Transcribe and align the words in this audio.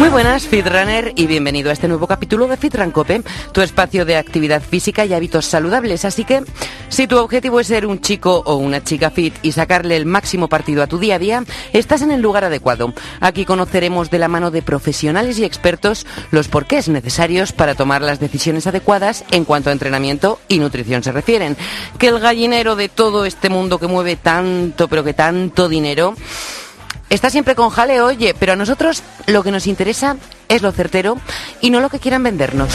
Muy 0.00 0.08
buenas, 0.08 0.46
Fitrunner, 0.46 1.12
y 1.14 1.26
bienvenido 1.26 1.68
a 1.68 1.74
este 1.74 1.86
nuevo 1.86 2.06
capítulo 2.06 2.46
de 2.46 2.56
Fitran 2.56 2.90
Cope, 2.90 3.20
tu 3.52 3.60
espacio 3.60 4.06
de 4.06 4.16
actividad 4.16 4.62
física 4.62 5.04
y 5.04 5.12
hábitos 5.12 5.44
saludables. 5.44 6.06
Así 6.06 6.24
que, 6.24 6.42
si 6.88 7.06
tu 7.06 7.18
objetivo 7.18 7.60
es 7.60 7.66
ser 7.66 7.84
un 7.84 8.00
chico 8.00 8.42
o 8.46 8.54
una 8.54 8.82
chica 8.82 9.10
fit 9.10 9.34
y 9.42 9.52
sacarle 9.52 9.96
el 9.96 10.06
máximo 10.06 10.48
partido 10.48 10.82
a 10.82 10.86
tu 10.86 10.98
día 10.98 11.16
a 11.16 11.18
día, 11.18 11.44
estás 11.74 12.00
en 12.00 12.12
el 12.12 12.22
lugar 12.22 12.44
adecuado. 12.44 12.94
Aquí 13.20 13.44
conoceremos 13.44 14.08
de 14.10 14.18
la 14.18 14.28
mano 14.28 14.50
de 14.50 14.62
profesionales 14.62 15.38
y 15.38 15.44
expertos 15.44 16.06
los 16.30 16.48
porqués 16.48 16.88
necesarios 16.88 17.52
para 17.52 17.74
tomar 17.74 18.00
las 18.00 18.20
decisiones 18.20 18.66
adecuadas 18.66 19.26
en 19.32 19.44
cuanto 19.44 19.68
a 19.68 19.74
entrenamiento 19.74 20.40
y 20.48 20.60
nutrición 20.60 21.02
se 21.02 21.12
refieren. 21.12 21.58
Que 21.98 22.08
el 22.08 22.20
gallinero 22.20 22.74
de 22.74 22.88
todo 22.88 23.26
este 23.26 23.50
mundo 23.50 23.78
que 23.78 23.86
mueve 23.86 24.16
tanto, 24.16 24.88
pero 24.88 25.04
que 25.04 25.12
tanto 25.12 25.68
dinero, 25.68 26.14
Está 27.10 27.28
siempre 27.28 27.56
con 27.56 27.70
jale, 27.70 28.00
oye, 28.00 28.34
pero 28.38 28.52
a 28.52 28.56
nosotros 28.56 29.02
lo 29.26 29.42
que 29.42 29.50
nos 29.50 29.66
interesa 29.66 30.16
es 30.48 30.62
lo 30.62 30.70
certero 30.70 31.18
y 31.60 31.70
no 31.70 31.80
lo 31.80 31.90
que 31.90 31.98
quieran 31.98 32.22
vendernos. 32.22 32.70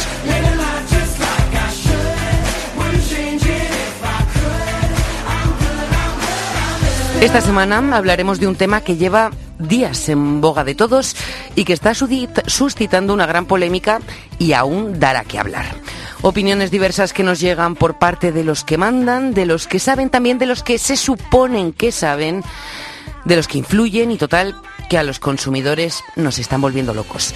Esta 7.22 7.40
semana 7.40 7.96
hablaremos 7.96 8.40
de 8.42 8.48
un 8.48 8.56
tema 8.56 8.82
que 8.82 8.98
lleva 8.98 9.32
días 9.58 10.10
en 10.10 10.42
boga 10.42 10.66
de 10.66 10.76
todos 10.76 11.16
y 11.56 11.64
que 11.64 11.72
está 11.72 11.94
suscitando 11.96 13.14
una 13.14 13.26
gran 13.26 13.46
polémica 13.46 14.02
y 14.38 14.52
aún 14.52 15.00
dará 15.00 15.24
que 15.24 15.40
hablar. 15.40 15.66
Opiniones 16.22 16.72
diversas 16.72 17.14
que 17.14 17.24
nos 17.24 17.40
llegan 17.40 17.76
por 17.76 17.98
parte 17.98 18.34
de 18.34 18.44
los 18.44 18.66
que 18.66 18.78
mandan, 18.78 19.34
de 19.34 19.46
los 19.46 19.66
que 19.66 19.80
saben, 19.80 20.10
también 20.10 20.40
de 20.40 20.46
los 20.46 20.62
que 20.62 20.78
se 20.78 20.98
suponen 20.98 21.72
que 21.72 21.94
saben 21.94 22.44
de 23.26 23.36
los 23.36 23.48
que 23.48 23.58
influyen 23.58 24.12
y 24.12 24.18
total 24.18 24.56
que 24.90 24.98
a 24.98 25.04
los 25.04 25.20
consumidores 25.20 26.04
nos 26.16 26.40
están 26.40 26.62
volviendo 26.62 26.94
locos. 26.94 27.34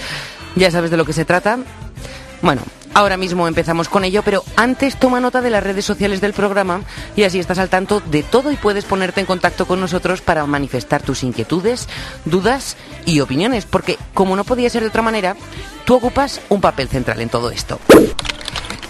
¿Ya 0.56 0.70
sabes 0.70 0.90
de 0.90 0.96
lo 0.96 1.04
que 1.04 1.12
se 1.12 1.24
trata? 1.24 1.58
Bueno, 2.42 2.62
ahora 2.94 3.16
mismo 3.16 3.46
empezamos 3.46 3.88
con 3.88 4.04
ello, 4.04 4.22
pero 4.24 4.42
antes 4.56 4.98
toma 4.98 5.20
nota 5.20 5.42
de 5.42 5.50
las 5.50 5.62
redes 5.62 5.84
sociales 5.84 6.20
del 6.20 6.32
programa 6.32 6.82
y 7.16 7.24
así 7.24 7.38
estás 7.38 7.58
al 7.58 7.68
tanto 7.68 8.00
de 8.00 8.22
todo 8.22 8.50
y 8.50 8.56
puedes 8.56 8.84
ponerte 8.84 9.20
en 9.20 9.26
contacto 9.26 9.66
con 9.66 9.80
nosotros 9.80 10.20
para 10.20 10.46
manifestar 10.46 11.02
tus 11.02 11.22
inquietudes, 11.22 11.88
dudas 12.24 12.76
y 13.04 13.20
opiniones, 13.20 13.66
porque 13.66 13.98
como 14.14 14.36
no 14.36 14.44
podía 14.44 14.70
ser 14.70 14.82
de 14.82 14.88
otra 14.88 15.02
manera, 15.02 15.36
tú 15.84 15.94
ocupas 15.94 16.40
un 16.48 16.60
papel 16.60 16.88
central 16.88 17.20
en 17.20 17.28
todo 17.28 17.50
esto. 17.50 17.78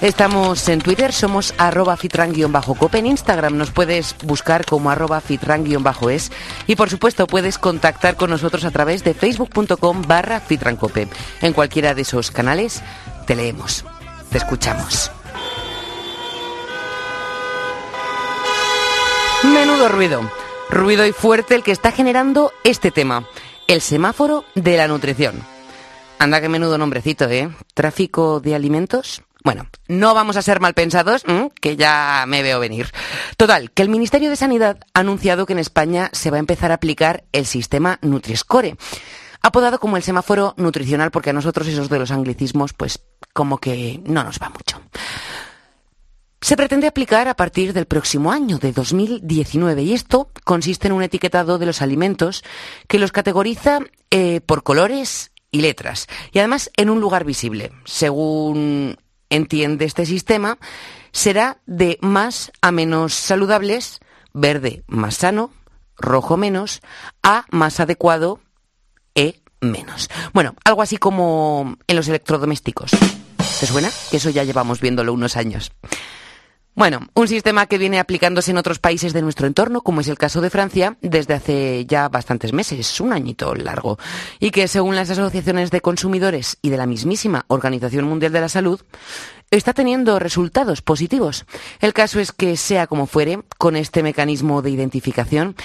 Estamos 0.00 0.66
en 0.70 0.80
Twitter, 0.80 1.12
somos 1.12 1.52
arroba 1.58 1.94
fitran-cope. 1.94 2.98
En 2.98 3.06
Instagram 3.06 3.58
nos 3.58 3.70
puedes 3.70 4.16
buscar 4.24 4.64
como 4.64 4.90
arroba 4.90 5.20
fitran-es. 5.20 6.32
Y 6.66 6.76
por 6.76 6.88
supuesto 6.88 7.26
puedes 7.26 7.58
contactar 7.58 8.16
con 8.16 8.30
nosotros 8.30 8.64
a 8.64 8.70
través 8.70 9.04
de 9.04 9.12
facebook.com 9.12 10.02
barra 10.08 10.40
fitrancope. 10.40 11.08
En 11.42 11.52
cualquiera 11.52 11.92
de 11.94 12.02
esos 12.02 12.30
canales 12.30 12.82
te 13.26 13.36
leemos, 13.36 13.84
te 14.30 14.38
escuchamos. 14.38 15.10
Menudo 19.44 19.88
ruido. 19.88 20.30
Ruido 20.70 21.06
y 21.06 21.12
fuerte 21.12 21.54
el 21.54 21.62
que 21.62 21.72
está 21.72 21.92
generando 21.92 22.52
este 22.64 22.90
tema. 22.90 23.26
El 23.66 23.82
semáforo 23.82 24.44
de 24.54 24.78
la 24.78 24.88
nutrición. 24.88 25.42
Anda 26.18 26.40
que 26.40 26.48
menudo 26.48 26.78
nombrecito, 26.78 27.28
¿eh? 27.28 27.50
Tráfico 27.74 28.40
de 28.40 28.54
alimentos. 28.54 29.22
Bueno, 29.42 29.66
no 29.88 30.14
vamos 30.14 30.36
a 30.36 30.42
ser 30.42 30.60
mal 30.60 30.74
pensados, 30.74 31.24
que 31.60 31.76
ya 31.76 32.24
me 32.26 32.42
veo 32.42 32.60
venir. 32.60 32.90
Total, 33.36 33.70
que 33.70 33.82
el 33.82 33.88
Ministerio 33.88 34.28
de 34.28 34.36
Sanidad 34.36 34.78
ha 34.92 35.00
anunciado 35.00 35.46
que 35.46 35.54
en 35.54 35.58
España 35.58 36.10
se 36.12 36.30
va 36.30 36.36
a 36.36 36.40
empezar 36.40 36.70
a 36.70 36.74
aplicar 36.74 37.24
el 37.32 37.46
sistema 37.46 37.98
Nutri-Score, 38.02 38.76
apodado 39.40 39.78
como 39.78 39.96
el 39.96 40.02
semáforo 40.02 40.54
nutricional 40.58 41.10
porque 41.10 41.30
a 41.30 41.34
nosotros 41.34 41.66
esos 41.68 41.88
de 41.88 41.98
los 41.98 42.10
anglicismos 42.10 42.74
pues 42.74 43.00
como 43.32 43.58
que 43.58 44.00
no 44.04 44.24
nos 44.24 44.38
va 44.38 44.50
mucho. 44.50 44.80
Se 46.42 46.56
pretende 46.56 46.86
aplicar 46.86 47.28
a 47.28 47.36
partir 47.36 47.72
del 47.74 47.86
próximo 47.86 48.32
año, 48.32 48.58
de 48.58 48.72
2019, 48.72 49.82
y 49.82 49.92
esto 49.92 50.30
consiste 50.44 50.88
en 50.88 50.94
un 50.94 51.02
etiquetado 51.02 51.58
de 51.58 51.66
los 51.66 51.82
alimentos 51.82 52.42
que 52.88 52.98
los 52.98 53.12
categoriza 53.12 53.80
eh, 54.10 54.40
por 54.40 54.62
colores 54.62 55.32
y 55.50 55.60
letras, 55.60 56.06
y 56.32 56.38
además 56.38 56.70
en 56.76 56.88
un 56.88 57.00
lugar 57.00 57.24
visible, 57.24 57.72
según 57.84 58.96
entiende 59.30 59.84
este 59.84 60.04
sistema, 60.06 60.58
será 61.12 61.58
de 61.66 61.98
más 62.02 62.52
a 62.60 62.72
menos 62.72 63.14
saludables, 63.14 64.00
verde 64.32 64.84
más 64.86 65.16
sano, 65.16 65.52
rojo 65.96 66.36
menos, 66.36 66.80
A 67.22 67.46
más 67.50 67.80
adecuado, 67.80 68.40
E 69.14 69.40
menos. 69.60 70.08
Bueno, 70.32 70.54
algo 70.64 70.82
así 70.82 70.96
como 70.96 71.76
en 71.86 71.96
los 71.96 72.08
electrodomésticos. 72.08 72.92
¿Te 73.60 73.66
suena? 73.66 73.90
Que 74.10 74.16
eso 74.16 74.30
ya 74.30 74.44
llevamos 74.44 74.80
viéndolo 74.80 75.12
unos 75.12 75.36
años. 75.36 75.72
Bueno, 76.80 77.00
un 77.12 77.28
sistema 77.28 77.66
que 77.66 77.76
viene 77.76 77.98
aplicándose 77.98 78.52
en 78.52 78.56
otros 78.56 78.78
países 78.78 79.12
de 79.12 79.20
nuestro 79.20 79.46
entorno, 79.46 79.82
como 79.82 80.00
es 80.00 80.08
el 80.08 80.16
caso 80.16 80.40
de 80.40 80.48
Francia, 80.48 80.96
desde 81.02 81.34
hace 81.34 81.84
ya 81.84 82.08
bastantes 82.08 82.54
meses, 82.54 82.98
un 83.02 83.12
añito 83.12 83.54
largo, 83.54 83.98
y 84.38 84.50
que 84.50 84.66
según 84.66 84.96
las 84.96 85.10
asociaciones 85.10 85.70
de 85.70 85.82
consumidores 85.82 86.56
y 86.62 86.70
de 86.70 86.78
la 86.78 86.86
mismísima 86.86 87.44
Organización 87.48 88.06
Mundial 88.06 88.32
de 88.32 88.40
la 88.40 88.48
Salud, 88.48 88.80
está 89.50 89.74
teniendo 89.74 90.18
resultados 90.18 90.80
positivos. 90.80 91.44
El 91.80 91.92
caso 91.92 92.18
es 92.18 92.32
que, 92.32 92.56
sea 92.56 92.86
como 92.86 93.04
fuere, 93.06 93.42
con 93.58 93.76
este 93.76 94.02
mecanismo 94.02 94.62
de 94.62 94.70
identificación, 94.70 95.56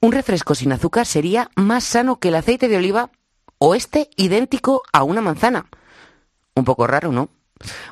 un 0.00 0.10
refresco 0.10 0.56
sin 0.56 0.72
azúcar 0.72 1.06
sería 1.06 1.52
más 1.54 1.84
sano 1.84 2.18
que 2.18 2.30
el 2.30 2.34
aceite 2.34 2.66
de 2.66 2.78
oliva 2.78 3.10
o 3.58 3.76
este 3.76 4.10
idéntico 4.16 4.82
a 4.92 5.04
una 5.04 5.20
manzana. 5.20 5.66
Un 6.56 6.64
poco 6.64 6.88
raro, 6.88 7.12
¿no? 7.12 7.28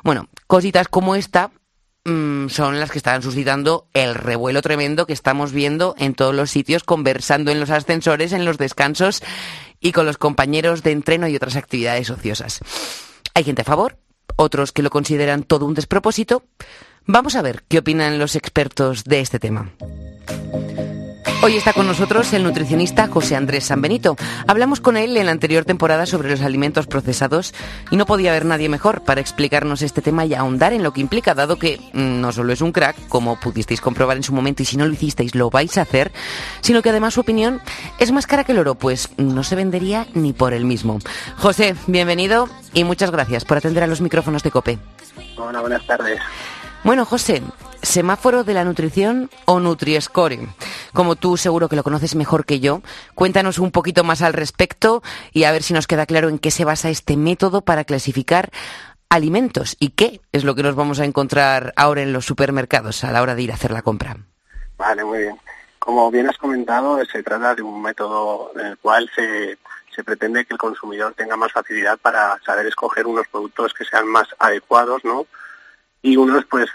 Bueno, 0.03 0.27
cositas 0.47 0.89
como 0.89 1.15
esta 1.15 1.51
Mm, 2.07 2.47
son 2.47 2.79
las 2.79 2.89
que 2.89 2.99
están 2.99 3.21
suscitando 3.21 3.89
el 3.93 4.15
revuelo 4.15 4.61
tremendo 4.61 5.05
que 5.05 5.11
estamos 5.11 5.51
viendo 5.51 5.93
en 5.97 6.13
todos 6.13 6.33
los 6.33 6.49
sitios, 6.49 6.85
conversando 6.85 7.51
en 7.51 7.59
los 7.59 7.69
ascensores, 7.69 8.31
en 8.31 8.45
los 8.45 8.57
descansos 8.57 9.21
y 9.81 9.91
con 9.91 10.05
los 10.05 10.17
compañeros 10.17 10.83
de 10.83 10.93
entreno 10.93 11.27
y 11.27 11.35
otras 11.35 11.57
actividades 11.57 12.09
ociosas. 12.09 12.61
Hay 13.33 13.43
gente 13.43 13.63
a 13.63 13.65
favor, 13.65 13.97
otros 14.37 14.71
que 14.71 14.83
lo 14.83 14.89
consideran 14.89 15.43
todo 15.43 15.65
un 15.65 15.73
despropósito. 15.73 16.45
Vamos 17.05 17.35
a 17.35 17.41
ver 17.41 17.65
qué 17.67 17.79
opinan 17.79 18.19
los 18.19 18.37
expertos 18.37 19.03
de 19.03 19.19
este 19.19 19.39
tema. 19.39 19.73
Hoy 21.43 21.55
está 21.55 21.71
con 21.71 21.85
nosotros 21.85 22.33
el 22.33 22.43
nutricionista 22.43 23.07
José 23.07 23.35
Andrés 23.35 23.65
Sanbenito. 23.65 24.15
Hablamos 24.47 24.81
con 24.81 24.97
él 24.97 25.15
en 25.15 25.27
la 25.27 25.31
anterior 25.31 25.65
temporada 25.65 26.07
sobre 26.07 26.31
los 26.31 26.41
alimentos 26.41 26.87
procesados 26.87 27.53
y 27.91 27.95
no 27.95 28.07
podía 28.07 28.31
haber 28.31 28.43
nadie 28.43 28.69
mejor 28.69 29.01
para 29.01 29.21
explicarnos 29.21 29.83
este 29.83 30.01
tema 30.01 30.25
y 30.25 30.33
ahondar 30.33 30.73
en 30.73 30.81
lo 30.81 30.93
que 30.93 30.99
implica, 30.99 31.35
dado 31.35 31.59
que 31.59 31.79
mm, 31.93 32.19
no 32.19 32.31
solo 32.31 32.53
es 32.53 32.61
un 32.61 32.71
crack, 32.71 33.07
como 33.07 33.39
pudisteis 33.39 33.81
comprobar 33.81 34.17
en 34.17 34.23
su 34.23 34.33
momento 34.33 34.63
y 34.63 34.65
si 34.65 34.77
no 34.77 34.87
lo 34.87 34.93
hicisteis 34.93 35.35
lo 35.35 35.51
vais 35.51 35.77
a 35.77 35.83
hacer, 35.83 36.11
sino 36.61 36.81
que 36.81 36.89
además 36.89 37.13
su 37.13 37.21
opinión 37.21 37.61
es 37.99 38.11
más 38.11 38.25
cara 38.25 38.43
que 38.43 38.53
el 38.53 38.59
oro, 38.59 38.75
pues 38.75 39.09
no 39.17 39.43
se 39.43 39.55
vendería 39.55 40.07
ni 40.15 40.33
por 40.33 40.53
el 40.53 40.65
mismo. 40.65 40.97
José, 41.37 41.75
bienvenido 41.85 42.49
y 42.73 42.83
muchas 42.83 43.11
gracias 43.11 43.45
por 43.45 43.57
atender 43.57 43.83
a 43.83 43.87
los 43.87 44.01
micrófonos 44.01 44.41
de 44.41 44.51
COPE. 44.51 44.79
Hola, 45.37 45.61
buenas 45.61 45.85
tardes. 45.85 46.19
Bueno, 46.87 47.03
José, 47.03 47.41
semáforo 47.81 48.45
de 48.45 48.53
la 48.53 48.63
nutrición 48.63 49.29
o 49.43 49.59
Nutri-Score. 49.59 50.47
Como 50.93 51.17
tú 51.17 51.35
seguro 51.35 51.67
que 51.67 51.75
lo 51.75 51.83
conoces 51.83 52.15
mejor 52.15 52.45
que 52.45 52.61
yo, 52.61 52.81
cuéntanos 53.13 53.59
un 53.59 53.71
poquito 53.71 54.05
más 54.05 54.21
al 54.21 54.31
respecto 54.31 55.03
y 55.33 55.43
a 55.43 55.51
ver 55.51 55.63
si 55.63 55.73
nos 55.73 55.85
queda 55.85 56.05
claro 56.05 56.29
en 56.29 56.39
qué 56.39 56.49
se 56.49 56.63
basa 56.63 56.89
este 56.89 57.17
método 57.17 57.59
para 57.59 57.83
clasificar 57.83 58.51
alimentos 59.09 59.75
y 59.81 59.89
qué 59.89 60.21
es 60.31 60.45
lo 60.45 60.55
que 60.55 60.63
nos 60.63 60.75
vamos 60.75 61.01
a 61.01 61.03
encontrar 61.03 61.73
ahora 61.75 62.03
en 62.03 62.13
los 62.13 62.23
supermercados 62.23 63.03
a 63.03 63.11
la 63.11 63.21
hora 63.21 63.35
de 63.35 63.41
ir 63.41 63.51
a 63.51 63.55
hacer 63.55 63.71
la 63.71 63.81
compra. 63.81 64.15
Vale, 64.77 65.03
muy 65.03 65.19
bien. 65.19 65.37
Como 65.79 66.09
bien 66.09 66.29
has 66.29 66.37
comentado, 66.37 67.03
se 67.03 67.21
trata 67.21 67.53
de 67.53 67.63
un 67.63 67.81
método 67.81 68.53
en 68.55 68.65
el 68.65 68.77
cual 68.77 69.11
se, 69.13 69.57
se 69.93 70.05
pretende 70.05 70.45
que 70.45 70.53
el 70.53 70.57
consumidor 70.57 71.13
tenga 71.17 71.35
más 71.35 71.51
facilidad 71.51 71.97
para 71.97 72.39
saber 72.45 72.65
escoger 72.65 73.07
unos 73.07 73.27
productos 73.27 73.73
que 73.73 73.83
sean 73.83 74.07
más 74.07 74.29
adecuados, 74.39 75.03
¿no? 75.03 75.27
Y 76.01 76.15
unos 76.15 76.45
pues 76.45 76.69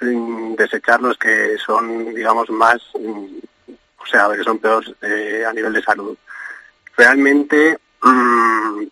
desechar 0.57 1.01
los 1.01 1.17
que 1.17 1.57
son 1.59 2.15
digamos 2.15 2.51
más 2.51 2.83
o 2.95 4.07
sea 4.07 4.29
que 4.37 4.43
son 4.43 4.59
peores 4.59 4.93
eh, 5.03 5.45
a 5.47 5.53
nivel 5.53 5.73
de 5.73 5.83
salud. 5.83 6.17
Realmente 6.97 7.79
mm, 8.03 8.83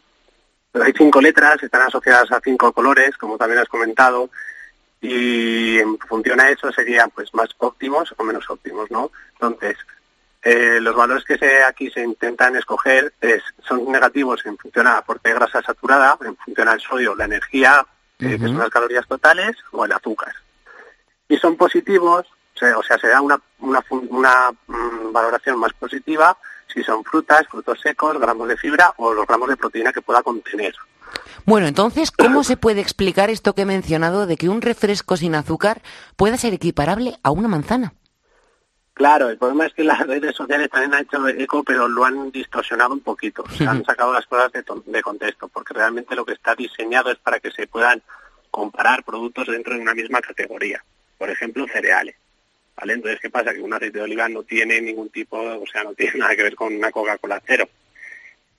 hay 0.75 0.93
cinco 0.97 1.21
letras 1.21 1.63
están 1.63 1.83
asociadas 1.83 2.31
a 2.33 2.41
cinco 2.41 2.73
colores 2.73 3.17
como 3.17 3.37
también 3.37 3.61
has 3.61 3.69
comentado 3.69 4.31
y 5.01 5.79
en 5.79 5.99
función 5.99 6.41
a 6.41 6.51
eso 6.51 6.71
serían 6.73 7.11
pues 7.11 7.33
más 7.35 7.49
óptimos 7.59 8.15
o 8.17 8.25
menos 8.25 8.49
óptimos 8.51 8.91
no 8.91 9.11
entonces 9.33 9.77
eh, 10.43 10.79
los 10.81 10.97
valores 10.97 11.25
que 11.25 11.37
se, 11.37 11.63
aquí 11.63 11.91
se 11.91 12.03
intentan 12.03 12.57
escoger 12.57 13.13
es, 13.21 13.43
son 13.63 13.91
negativos 13.93 14.45
en 14.47 14.57
función 14.57 14.87
a 14.87 14.99
aporte 14.99 15.29
de 15.29 15.35
grasa 15.35 15.61
saturada, 15.61 16.17
en 16.25 16.37
función 16.37 16.69
al 16.69 16.81
sodio, 16.81 17.15
la 17.15 17.27
energía, 17.27 17.87
eh, 18.21 18.39
que 18.39 18.47
son 18.47 18.59
las 18.59 18.71
calorías 18.71 19.07
totales, 19.07 19.57
o 19.73 19.85
el 19.85 19.93
azúcar. 19.93 20.35
Y 21.29 21.37
son 21.37 21.57
positivos, 21.57 22.27
o 22.77 22.83
sea, 22.83 22.99
se 22.99 23.09
da 23.09 23.21
una, 23.21 23.41
una, 23.61 23.83
una 23.91 24.51
mm, 24.67 25.13
valoración 25.13 25.59
más 25.59 25.73
positiva 25.75 26.37
si 26.73 26.83
son 26.83 27.05
frutas, 27.05 27.47
frutos 27.49 27.81
secos, 27.81 28.19
gramos 28.19 28.49
de 28.49 28.57
fibra 28.57 28.93
o 28.97 29.13
los 29.13 29.27
gramos 29.27 29.49
de 29.49 29.57
proteína 29.57 29.93
que 29.93 30.03
pueda 30.03 30.23
contener. 30.23 30.75
Bueno, 31.45 31.67
entonces, 31.67 32.11
¿cómo 32.11 32.45
se 32.45 32.57
puede 32.57 32.81
explicar 32.81 33.31
esto 33.31 33.55
que 33.55 33.63
he 33.63 33.67
mencionado 33.67 34.27
de 34.27 34.37
que 34.37 34.49
un 34.49 34.63
refresco 34.63 35.17
sin 35.17 35.35
azúcar 35.35 35.83
pueda 36.17 36.37
ser 36.37 36.55
equiparable 36.55 37.19
a 37.23 37.31
una 37.31 37.49
manzana? 37.49 37.95
Claro, 39.01 39.31
el 39.31 39.39
problema 39.39 39.65
es 39.65 39.73
que 39.73 39.83
las 39.83 40.07
redes 40.07 40.37
sociales 40.37 40.69
también 40.69 40.93
han 40.93 41.05
hecho 41.05 41.27
eco, 41.27 41.65
pero 41.65 41.89
lo 41.89 42.05
han 42.05 42.31
distorsionado 42.31 42.93
un 42.93 43.01
poquito. 43.01 43.43
Se 43.49 43.67
han 43.67 43.83
sacado 43.87 44.13
las 44.13 44.27
cosas 44.27 44.53
de, 44.53 45.01
contexto, 45.01 45.49
porque 45.49 45.73
realmente 45.73 46.15
lo 46.15 46.27
que 46.27 46.35
está 46.35 46.55
diseñado 46.55 47.11
es 47.11 47.17
para 47.17 47.41
que 47.41 47.51
se 47.51 47.67
puedan 47.67 48.03
comparar 48.51 49.03
productos 49.03 49.47
dentro 49.47 49.73
de 49.73 49.81
una 49.81 49.95
misma 49.95 50.21
categoría. 50.21 50.85
Por 51.17 51.31
ejemplo, 51.31 51.67
cereales. 51.67 52.15
¿Vale? 52.77 52.93
Entonces, 52.93 53.21
¿qué 53.23 53.31
pasa? 53.31 53.55
Que 53.55 53.63
un 53.63 53.73
aceite 53.73 53.97
de 53.97 54.05
oliva 54.05 54.29
no 54.29 54.43
tiene 54.43 54.83
ningún 54.83 55.09
tipo, 55.09 55.39
o 55.39 55.67
sea, 55.67 55.83
no 55.83 55.95
tiene 55.95 56.13
nada 56.19 56.37
que 56.37 56.43
ver 56.43 56.55
con 56.55 56.77
una 56.77 56.91
Coca-Cola 56.91 57.41
cero. 57.47 57.67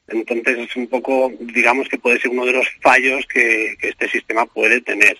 Entonces, 0.08 0.58
es 0.58 0.76
un 0.76 0.88
poco, 0.88 1.32
digamos 1.40 1.88
que 1.88 2.00
puede 2.00 2.20
ser 2.20 2.32
uno 2.32 2.46
de 2.46 2.54
los 2.54 2.68
fallos 2.82 3.28
que 3.28 3.78
este 3.80 4.10
sistema 4.10 4.48
puede 4.48 4.82
tener. 4.82 5.20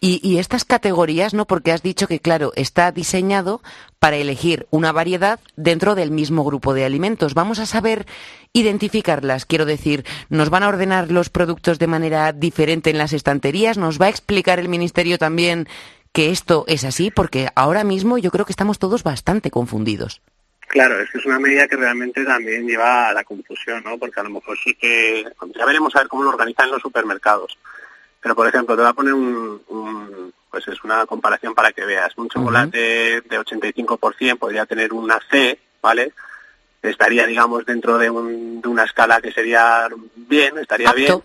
Y, 0.00 0.38
estas 0.38 0.64
categorías, 0.64 1.34
¿no? 1.34 1.46
Porque 1.46 1.72
has 1.72 1.82
dicho 1.82 2.06
que, 2.06 2.20
claro, 2.20 2.52
está 2.54 2.92
diseñado 2.92 3.60
para 3.98 4.16
elegir 4.16 4.66
una 4.70 4.92
variedad 4.92 5.40
dentro 5.56 5.94
del 5.94 6.10
mismo 6.10 6.44
grupo 6.44 6.74
de 6.74 6.84
alimentos. 6.84 7.34
Vamos 7.34 7.58
a 7.58 7.66
saber 7.66 8.06
identificarlas. 8.52 9.44
Quiero 9.44 9.64
decir, 9.64 10.04
¿nos 10.28 10.50
van 10.50 10.62
a 10.62 10.68
ordenar 10.68 11.10
los 11.10 11.30
productos 11.30 11.78
de 11.78 11.86
manera 11.86 12.32
diferente 12.32 12.90
en 12.90 12.98
las 12.98 13.12
estanterías? 13.12 13.78
¿Nos 13.78 14.00
va 14.00 14.06
a 14.06 14.10
explicar 14.10 14.58
el 14.58 14.68
Ministerio 14.68 15.18
también 15.18 15.68
que 16.12 16.30
esto 16.30 16.64
es 16.68 16.84
así? 16.84 17.10
Porque 17.10 17.48
ahora 17.54 17.84
mismo 17.84 18.18
yo 18.18 18.30
creo 18.30 18.44
que 18.44 18.52
estamos 18.52 18.78
todos 18.78 19.02
bastante 19.02 19.50
confundidos. 19.50 20.20
Claro, 20.68 21.00
es 21.00 21.10
que 21.10 21.18
es 21.18 21.24
una 21.24 21.38
medida 21.38 21.66
que 21.66 21.76
realmente 21.76 22.24
también 22.24 22.66
lleva 22.66 23.08
a 23.08 23.14
la 23.14 23.24
confusión, 23.24 23.82
¿no? 23.84 23.98
Porque 23.98 24.20
a 24.20 24.22
lo 24.22 24.30
mejor 24.30 24.56
sí 24.62 24.74
que... 24.74 25.24
Ya 25.56 25.64
veremos 25.64 25.96
a 25.96 26.00
ver 26.00 26.08
cómo 26.08 26.24
lo 26.24 26.28
organizan 26.28 26.70
los 26.70 26.82
supermercados 26.82 27.58
pero, 28.28 28.36
por 28.36 28.46
ejemplo, 28.46 28.76
te 28.76 28.82
voy 28.82 28.90
a 28.90 28.92
poner 28.92 29.14
un, 29.14 30.34
pues 30.50 30.68
es 30.68 30.84
una 30.84 31.06
comparación 31.06 31.54
para 31.54 31.72
que 31.72 31.86
veas. 31.86 32.12
Un 32.18 32.28
chocolate 32.28 33.22
de 33.22 33.40
85% 33.40 34.36
podría 34.36 34.66
tener 34.66 34.92
una 34.92 35.18
C, 35.30 35.58
¿vale? 35.80 36.12
Estaría, 36.82 37.24
digamos, 37.24 37.64
dentro 37.64 37.96
de, 37.96 38.10
un, 38.10 38.60
de 38.60 38.68
una 38.68 38.84
escala 38.84 39.22
que 39.22 39.32
sería 39.32 39.88
bien, 40.14 40.58
estaría 40.58 40.92
bien. 40.92 41.22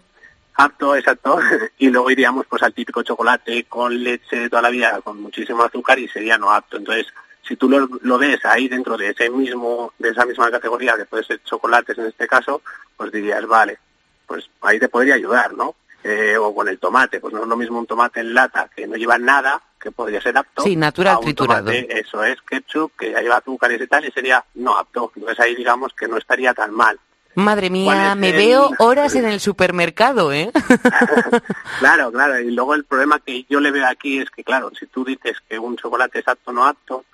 Apto, 0.55 0.95
exacto. 0.95 1.39
y 1.77 1.89
luego 1.89 2.09
iríamos 2.09 2.45
pues 2.47 2.63
al 2.63 2.73
típico 2.73 3.03
chocolate 3.03 3.65
con 3.65 4.01
leche 4.01 4.37
de 4.37 4.49
toda 4.49 4.61
la 4.61 4.69
vida, 4.69 5.01
con 5.01 5.21
muchísimo 5.21 5.61
azúcar 5.61 5.99
y 5.99 6.07
sería 6.07 6.37
no 6.37 6.53
apto. 6.53 6.77
Entonces, 6.77 7.07
si 7.45 7.57
tú 7.57 7.67
lo, 7.67 7.89
lo, 8.01 8.17
ves 8.17 8.45
ahí 8.45 8.69
dentro 8.69 8.95
de 8.95 9.09
ese 9.09 9.29
mismo, 9.29 9.91
de 9.99 10.11
esa 10.11 10.25
misma 10.25 10.49
categoría, 10.49 10.95
que 10.95 11.03
puede 11.03 11.25
ser 11.25 11.43
chocolates 11.43 11.97
en 11.97 12.05
este 12.05 12.27
caso, 12.27 12.61
pues 12.95 13.11
dirías, 13.11 13.45
vale, 13.45 13.77
pues 14.25 14.49
ahí 14.61 14.79
te 14.79 14.87
podría 14.87 15.15
ayudar, 15.15 15.53
¿no? 15.53 15.75
Eh, 16.03 16.35
o 16.37 16.53
con 16.53 16.67
el 16.67 16.79
tomate, 16.79 17.21
pues 17.21 17.33
no 17.33 17.43
es 17.43 17.47
lo 17.47 17.55
mismo 17.55 17.79
un 17.79 17.87
tomate 17.87 18.19
en 18.19 18.33
lata 18.33 18.69
que 18.75 18.85
no 18.85 18.95
lleva 18.97 19.17
nada, 19.17 19.61
que 19.79 19.91
podría 19.91 20.19
ser 20.21 20.37
apto. 20.37 20.61
Sí, 20.61 20.75
natural 20.75 21.19
triturado. 21.21 21.71
eso 21.71 22.23
es, 22.25 22.41
ketchup, 22.41 22.91
que 22.97 23.11
ya 23.11 23.21
lleva 23.21 23.37
azúcares 23.37 23.81
y 23.81 23.87
tal, 23.87 24.03
y 24.03 24.11
sería 24.11 24.43
no 24.55 24.77
apto. 24.77 25.13
Entonces 25.15 25.39
ahí 25.39 25.55
digamos 25.55 25.93
que 25.93 26.09
no 26.09 26.17
estaría 26.17 26.53
tan 26.53 26.73
mal. 26.73 26.99
Madre 27.35 27.69
mía, 27.69 28.15
me 28.15 28.31
veo 28.31 28.69
horas 28.79 29.15
en 29.15 29.25
el 29.25 29.39
supermercado, 29.39 30.31
¿eh? 30.31 30.51
claro, 31.79 32.11
claro. 32.11 32.39
Y 32.39 32.51
luego 32.51 32.75
el 32.75 32.83
problema 32.83 33.19
que 33.19 33.45
yo 33.49 33.59
le 33.59 33.71
veo 33.71 33.87
aquí 33.87 34.19
es 34.19 34.29
que, 34.29 34.43
claro, 34.43 34.71
si 34.77 34.85
tú 34.87 35.03
dices 35.03 35.37
que 35.47 35.57
un 35.57 35.77
chocolate 35.77 36.19
es 36.19 36.27
apto 36.27 36.51
o 36.51 36.53
no 36.53 36.65
apto, 36.65 37.05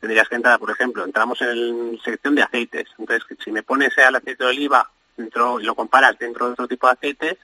tendrías 0.00 0.28
que 0.28 0.36
entrar, 0.36 0.58
por 0.58 0.70
ejemplo, 0.70 1.04
entramos 1.04 1.40
en 1.42 1.92
la 1.92 2.02
sección 2.02 2.34
de 2.34 2.42
aceites. 2.42 2.88
Entonces, 2.98 3.24
si 3.44 3.52
me 3.52 3.62
pones 3.62 3.96
el 3.98 4.16
aceite 4.16 4.44
de 4.44 4.50
oliva 4.50 4.90
dentro, 5.16 5.60
y 5.60 5.64
lo 5.64 5.74
comparas 5.74 6.18
dentro 6.18 6.46
de 6.46 6.52
otro 6.52 6.66
tipo 6.66 6.86
de 6.86 6.92
aceites, 6.94 7.36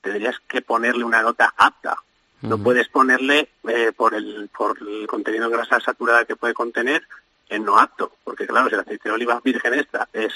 tendrías 0.00 0.36
que 0.46 0.62
ponerle 0.62 1.04
una 1.04 1.22
nota 1.22 1.52
apta. 1.56 1.96
No 2.40 2.56
puedes 2.56 2.88
ponerle 2.88 3.48
eh, 3.68 3.92
por, 3.96 4.14
el, 4.14 4.48
por 4.56 4.78
el 4.78 5.08
contenido 5.08 5.48
de 5.48 5.56
grasa 5.56 5.80
saturada 5.80 6.24
que 6.24 6.36
puede 6.36 6.54
contener 6.54 7.02
en 7.48 7.64
no 7.64 7.78
apto, 7.78 8.12
porque 8.22 8.46
claro, 8.46 8.68
si 8.68 8.74
el 8.74 8.80
aceite 8.80 9.08
de 9.08 9.14
oliva 9.14 9.40
virgen 9.42 9.74
extra 9.74 10.08
es 10.12 10.32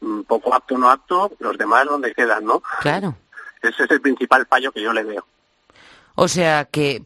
mm, 0.00 0.22
poco 0.22 0.54
apto 0.54 0.76
o 0.76 0.78
no 0.78 0.90
apto, 0.90 1.32
los 1.40 1.58
demás 1.58 1.84
donde 1.84 2.14
quedan, 2.14 2.44
¿no? 2.44 2.62
Claro. 2.80 3.16
Ese 3.60 3.84
es 3.84 3.90
el 3.90 4.00
principal 4.00 4.46
fallo 4.46 4.72
que 4.72 4.80
yo 4.80 4.92
le 4.92 5.04
veo. 5.04 5.26
O 6.14 6.28
sea 6.28 6.64
que, 6.66 7.04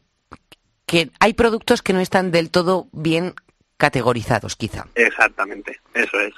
que 0.86 1.10
hay 1.18 1.34
productos 1.34 1.82
que 1.82 1.92
no 1.92 2.00
están 2.00 2.30
del 2.30 2.50
todo 2.50 2.86
bien 2.92 3.34
categorizados, 3.76 4.56
quizá. 4.56 4.86
Exactamente, 4.94 5.80
eso 5.94 6.20
es. 6.20 6.34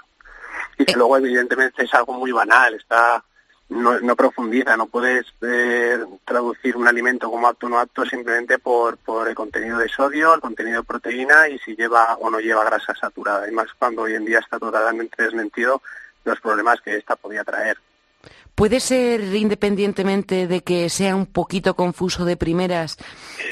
Y 0.79 0.85
que 0.85 0.93
eh. 0.93 0.97
luego, 0.97 1.19
evidentemente, 1.19 1.85
es 1.85 1.95
algo 1.95 2.15
muy 2.15 2.33
banal. 2.33 2.75
Está 2.75 3.23
no, 3.69 4.17
profundiza, 4.17 4.77
no 4.77 4.87
puedes 4.87 5.27
eh, 5.43 5.99
traducir 6.25 6.77
un 6.77 6.89
alimento 6.89 7.31
como 7.31 7.49
apto 7.49 7.67
o 7.67 7.69
no 7.69 7.79
apto 7.79 8.05
simplemente 8.05 8.59
por, 8.59 8.97
por 8.99 9.29
el 9.29 9.35
contenido 9.35 9.79
de 9.79 9.89
sodio, 9.89 10.35
el 10.35 10.41
contenido 10.41 10.81
de 10.81 10.87
proteína 10.87 11.49
y 11.49 11.59
si 11.59 11.77
lleva 11.77 12.17
o 12.21 12.31
no 12.31 12.41
lleva 12.41 12.65
grasa 12.65 12.95
saturada. 12.95 13.49
Y 13.49 13.53
más 13.53 13.69
cuando 13.79 14.03
hoy 14.03 14.15
en 14.15 14.25
día 14.25 14.39
está 14.39 14.59
totalmente 14.59 15.23
desmentido 15.23 15.83
los 16.25 16.41
problemas 16.41 16.81
que 16.81 16.97
esta 16.97 17.17
podía 17.17 17.45
traer. 17.45 17.79
¿Puede 18.55 18.81
ser, 18.81 19.23
independientemente 19.37 20.49
de 20.49 20.63
que 20.63 20.91
sea 20.91 21.15
un 21.15 21.27
poquito 21.27 21.77
confuso 21.77 22.25
de 22.25 22.37
primeras, 22.37 22.97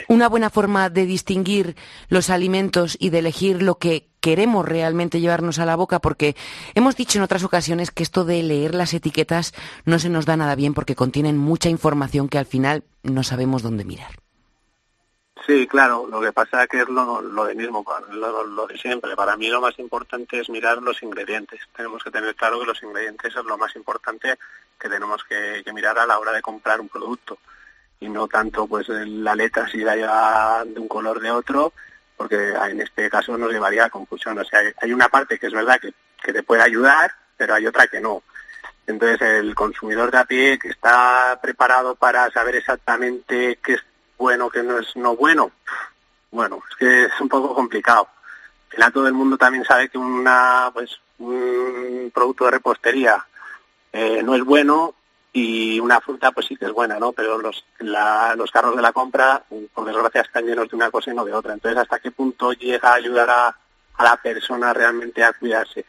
una 0.09 0.29
buena 0.29 0.51
forma 0.51 0.91
de 0.91 1.07
distinguir 1.07 1.77
los 2.09 2.29
alimentos 2.29 2.97
y 2.99 3.11
de 3.11 3.21
elegir 3.21 3.63
lo 3.63 3.79
que 3.79 4.09
queremos 4.27 4.67
realmente 4.67 5.21
llevarnos 5.21 5.61
a 5.61 5.65
la 5.65 5.77
boca? 5.77 6.01
Porque 6.01 6.35
hemos 6.75 6.97
dicho 6.97 7.17
en 7.17 7.23
otras 7.23 7.45
ocasiones 7.45 7.93
que 7.93 8.03
esto 8.03 8.25
de 8.25 8.43
leer 8.43 8.75
las 8.75 8.93
etiquetas 8.93 9.55
no 9.85 10.01
se 10.01 10.09
nos 10.09 10.27
da 10.27 10.37
nada 10.37 10.57
bien 10.57 10.75
porque 10.75 10.97
contienen 10.97 11.39
mucha 11.39 11.69
información 11.69 12.29
que 12.29 12.37
al 12.37 12.45
final 12.45 12.83
no 13.05 13.23
sabemos 13.23 13.63
dónde 13.63 13.85
mirar. 13.85 14.11
Sí, 15.47 15.69
claro, 15.69 16.09
lo 16.11 16.21
que 16.21 16.33
pasa 16.33 16.65
es 16.65 16.69
que 16.69 16.81
es 16.81 16.89
lo, 16.89 17.23
de 17.45 17.55
mismo, 17.55 17.85
lo, 18.11 18.67
de 18.67 18.77
siempre. 18.77 19.15
Para 19.15 19.37
mí 19.37 19.47
lo 19.47 19.61
más 19.61 19.79
importante 19.79 20.41
es 20.41 20.51
mirar 20.51 20.83
los 20.83 21.01
ingredientes. 21.05 21.61
Tenemos 21.77 22.03
que 22.03 22.11
tener 22.11 22.35
claro 22.35 22.59
que 22.59 22.67
los 22.67 22.83
ingredientes 22.83 23.33
es 23.33 23.45
lo 23.45 23.57
más 23.57 23.77
importante 23.77 24.35
que 24.77 24.89
tenemos 24.89 25.23
que, 25.23 25.63
mirar 25.73 26.01
a 26.01 26.07
la 26.07 26.19
hora 26.19 26.33
de 26.33 26.43
comprar 26.43 26.81
un 26.81 26.89
producto. 26.89 27.39
Y 28.01 28.09
no 28.09 28.27
tanto 28.27 28.67
pues 28.67 28.89
la 28.89 29.37
letra 29.37 29.69
si 29.69 29.79
la 29.79 30.65
de 30.67 30.81
un 30.81 30.89
color 30.89 31.21
de 31.21 31.31
otro, 31.31 31.73
porque 32.17 32.51
en 32.51 32.81
este 32.81 33.11
caso 33.11 33.37
nos 33.37 33.53
llevaría 33.53 33.85
a 33.85 33.91
confusión. 33.91 34.39
O 34.39 34.45
sea, 34.45 34.61
hay 34.81 34.93
una 34.93 35.09
parte 35.09 35.39
que 35.39 35.47
es 35.47 35.53
verdad 35.53 35.81
que, 35.81 35.93
que 36.23 36.33
te 36.33 36.43
puede 36.43 36.63
ayudar, 36.63 37.13
pero 37.37 37.55
hay 37.55 37.67
otra 37.67 37.87
que 37.87 38.01
no. 38.01 38.23
Entonces 38.87 39.21
el 39.21 39.55
consumidor 39.55 40.11
de 40.11 40.19
a 40.19 40.25
pie 40.25 40.59
que 40.59 40.69
está 40.69 41.39
preparado 41.43 41.97
para 41.97 42.31
saber 42.31 42.57
exactamente 42.57 43.59
qué 43.63 43.75
es 43.75 43.85
bueno, 44.17 44.49
que 44.49 44.63
no 44.63 44.79
es 44.79 44.95
no 44.97 45.17
bueno. 45.17 45.51
Bueno, 46.31 46.63
es 46.71 46.77
que 46.77 47.05
es 47.05 47.21
un 47.21 47.29
poco 47.29 47.55
complicado. 47.55 48.09
Al 48.69 48.75
final 48.75 48.93
todo 48.93 49.07
el 49.09 49.15
mundo 49.15 49.37
también 49.37 49.65
sabe 49.65 49.89
que 49.89 49.99
una 49.99 50.71
pues 50.73 51.01
un 51.19 52.11
producto 52.15 52.45
de 52.45 52.51
repostería 52.53 53.25
eh, 53.93 54.23
no 54.23 54.35
es 54.35 54.45
bueno 54.45 54.95
y 55.37 55.79
una 55.81 56.01
fruta 56.01 56.33
pues 56.33 56.47
sí 56.47 56.57
que 56.57 56.65
es 56.65 56.73
buena, 56.73 56.99
¿no? 56.99 57.13
Pero 57.13 57.37
los, 57.37 57.63
carros 58.51 58.75
de 58.75 58.81
la 58.81 58.93
compra, 58.95 59.45
por 59.75 59.85
desgracia, 59.85 60.23
están 60.23 60.47
llenos 60.47 60.67
de 60.71 60.77
una 60.77 60.91
cosa 60.91 61.11
y 61.11 61.15
no 61.15 61.27
de 61.27 61.35
otra. 61.35 61.53
Entonces, 61.53 61.79
¿hasta 61.79 61.99
qué 61.99 62.11
punto 62.11 62.53
llega 62.53 62.89
a 62.89 62.95
ayudar 62.95 63.29
a, 63.29 63.49
a 63.97 64.03
la 64.03 64.17
persona 64.17 64.73
realmente 64.73 65.23
a 65.23 65.35
cuidarse? 65.35 65.85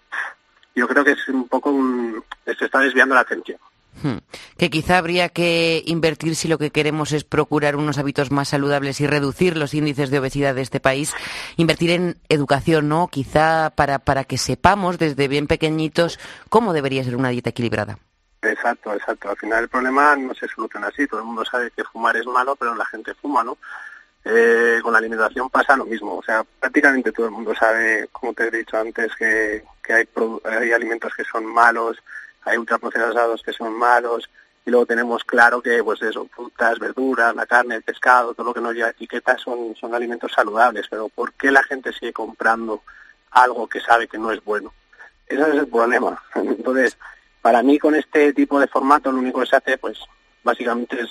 Yo 0.76 0.86
creo 0.86 1.02
que 1.06 1.12
es 1.12 1.28
un 1.30 1.48
poco 1.48 1.70
un, 1.70 2.22
se 2.46 2.66
está 2.66 2.80
desviando 2.80 3.16
la 3.16 3.22
atención. 3.22 3.58
Hmm. 4.04 4.18
Que 4.58 4.70
quizá 4.70 4.98
habría 4.98 5.30
que 5.30 5.82
invertir 5.86 6.36
si 6.36 6.50
lo 6.50 6.58
que 6.58 6.72
queremos 6.72 7.14
es 7.14 7.24
procurar 7.24 7.78
unos 7.78 7.98
hábitos 7.98 8.32
más 8.32 8.50
saludables 8.50 9.00
y 9.00 9.08
reducir 9.08 9.56
los 9.56 9.74
índices 9.74 10.10
de 10.10 10.20
obesidad 10.20 10.56
de 10.56 10.62
este 10.62 10.82
país, 10.82 11.14
invertir 11.56 11.92
en 11.92 12.18
educación, 12.28 12.90
¿no? 12.90 13.08
Quizá 13.08 13.72
para, 13.78 14.00
para 14.00 14.26
que 14.26 14.38
sepamos 14.38 14.98
desde 14.98 15.30
bien 15.30 15.48
pequeñitos 15.48 16.20
cómo 16.50 16.74
debería 16.74 17.06
ser 17.06 17.16
una 17.16 17.30
dieta 17.30 17.52
equilibrada. 17.52 17.98
Exacto, 18.42 18.94
exacto. 18.94 19.30
Al 19.30 19.38
final 19.38 19.64
el 19.64 19.70
problema 19.70 20.16
no 20.16 20.34
se 20.34 20.48
soluciona 20.48 20.88
así. 20.88 21.08
Todo 21.08 21.22
el 21.22 21.26
mundo 21.26 21.44
sabe 21.46 21.72
que 21.72 21.84
fumar 21.84 22.16
es 22.18 22.26
malo, 22.26 22.56
pero 22.56 22.76
la 22.76 22.86
gente 22.86 23.14
fuma, 23.16 23.44
¿no? 23.44 23.58
Eh, 24.24 24.80
con 24.84 24.92
la 24.92 25.00
alimentación 25.00 25.50
pasa 25.50 25.76
lo 25.76 25.86
mismo. 25.86 26.18
O 26.18 26.24
sea, 26.24 26.44
prácticamente 26.60 27.12
todo 27.12 27.28
el 27.28 27.32
mundo 27.32 27.56
sabe, 27.56 28.10
como 28.12 28.34
te 28.34 28.48
he 28.48 28.52
dicho 28.52 28.78
antes, 28.78 29.16
que, 29.16 29.64
que 29.84 29.94
hay, 29.94 30.10
hay 30.46 30.72
alimentos 30.72 31.14
que 31.16 31.24
son 31.24 31.46
malos, 31.46 31.98
hay 32.44 32.58
ultraprocesados 32.58 33.42
que 33.42 33.54
son 33.54 33.74
malos 33.74 34.30
y 34.66 34.70
luego 34.70 34.86
tenemos 34.86 35.24
claro 35.24 35.62
que 35.62 35.82
pues 35.82 36.02
eso, 36.02 36.28
frutas, 36.28 36.78
verduras, 36.78 37.34
la 37.34 37.46
carne, 37.46 37.76
el 37.76 37.84
pescado, 37.84 38.34
todo 38.34 38.48
lo 38.48 38.54
que 38.54 38.60
nos 38.60 38.74
lleva 38.74 38.90
etiquetas 38.90 39.42
son, 39.42 39.74
son 39.80 39.96
alimentos 39.96 40.34
saludables, 40.34 40.88
pero 40.90 41.08
¿por 41.08 41.32
qué 41.34 41.52
la 41.52 41.64
gente 41.64 41.94
sigue 41.94 42.12
comprando 42.12 42.84
algo 43.32 43.68
que 43.68 43.80
sabe 43.80 44.10
que 44.10 44.18
no 44.18 44.30
es 44.30 44.44
bueno? 44.44 44.74
ese 45.26 45.42
es 45.42 45.56
el 45.56 45.68
problema. 45.68 46.22
Entonces, 46.36 46.98
para 47.48 47.64
mí 47.64 47.80
con 47.80 47.96
este 47.96 48.34
tipo 48.34 48.60
de 48.60 48.68
formato 48.68 49.10
lo 49.10 49.20
único 49.20 49.40
que 49.40 49.46
se 49.46 49.56
hace, 49.56 49.78
pues 49.78 49.98
básicamente 50.44 51.00
es 51.00 51.10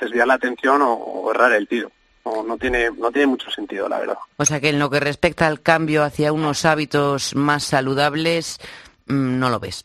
desviar 0.00 0.28
la 0.28 0.34
atención 0.34 0.80
o, 0.84 1.28
errar 1.32 1.52
el 1.52 1.66
tiro. 1.66 1.90
No, 2.24 2.44
no, 2.44 2.56
tiene, 2.56 2.92
no 2.92 3.10
tiene 3.10 3.26
mucho 3.26 3.50
sentido, 3.50 3.88
la 3.88 3.98
verdad. 3.98 4.18
O 4.36 4.44
sea 4.44 4.60
que 4.60 4.68
en 4.68 4.78
lo 4.78 4.88
que 4.88 5.00
respecta 5.00 5.48
al 5.48 5.60
cambio 5.60 6.04
hacia 6.04 6.32
unos 6.32 6.64
hábitos 6.64 7.34
más 7.34 7.64
saludables, 7.64 8.60
mm, 9.06 9.40
no 9.40 9.50
lo 9.50 9.58
ves. 9.58 9.82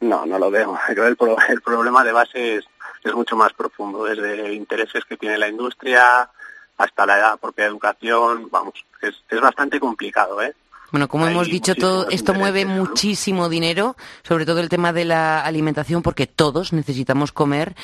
No, 0.00 0.24
no 0.24 0.38
lo 0.38 0.50
veo. 0.50 0.78
Creo 0.86 1.06
el, 1.06 1.18
el 1.50 1.60
problema 1.60 2.02
de 2.02 2.12
base 2.12 2.56
es, 2.56 2.64
es 3.04 3.12
mucho 3.12 3.36
más 3.36 3.52
profundo, 3.52 4.04
desde 4.04 4.54
intereses 4.54 5.04
que 5.04 5.18
tiene 5.18 5.36
la 5.36 5.48
industria 5.48 6.30
hasta 6.78 7.04
la 7.04 7.36
propia 7.36 7.66
educación, 7.66 8.48
vamos, 8.50 8.82
es, 9.02 9.22
es 9.28 9.40
bastante 9.42 9.78
complicado, 9.78 10.40
¿eh? 10.40 10.54
Bueno, 10.90 11.08
como 11.08 11.26
hemos 11.26 11.48
dicho, 11.48 11.74
todo 11.74 12.08
esto 12.08 12.34
mueve 12.34 12.64
muchísimo 12.64 13.48
dinero, 13.48 13.96
sobre 14.22 14.46
todo 14.46 14.60
el 14.60 14.68
tema 14.68 14.92
de 14.92 15.04
la 15.04 15.40
alimentación, 15.42 16.02
porque 16.02 16.26
todos 16.26 16.72
necesitamos 16.72 17.32
comer 17.32 17.74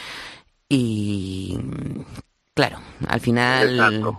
y, 0.68 1.58
claro, 2.54 2.78
al 3.08 3.20
final... 3.20 4.16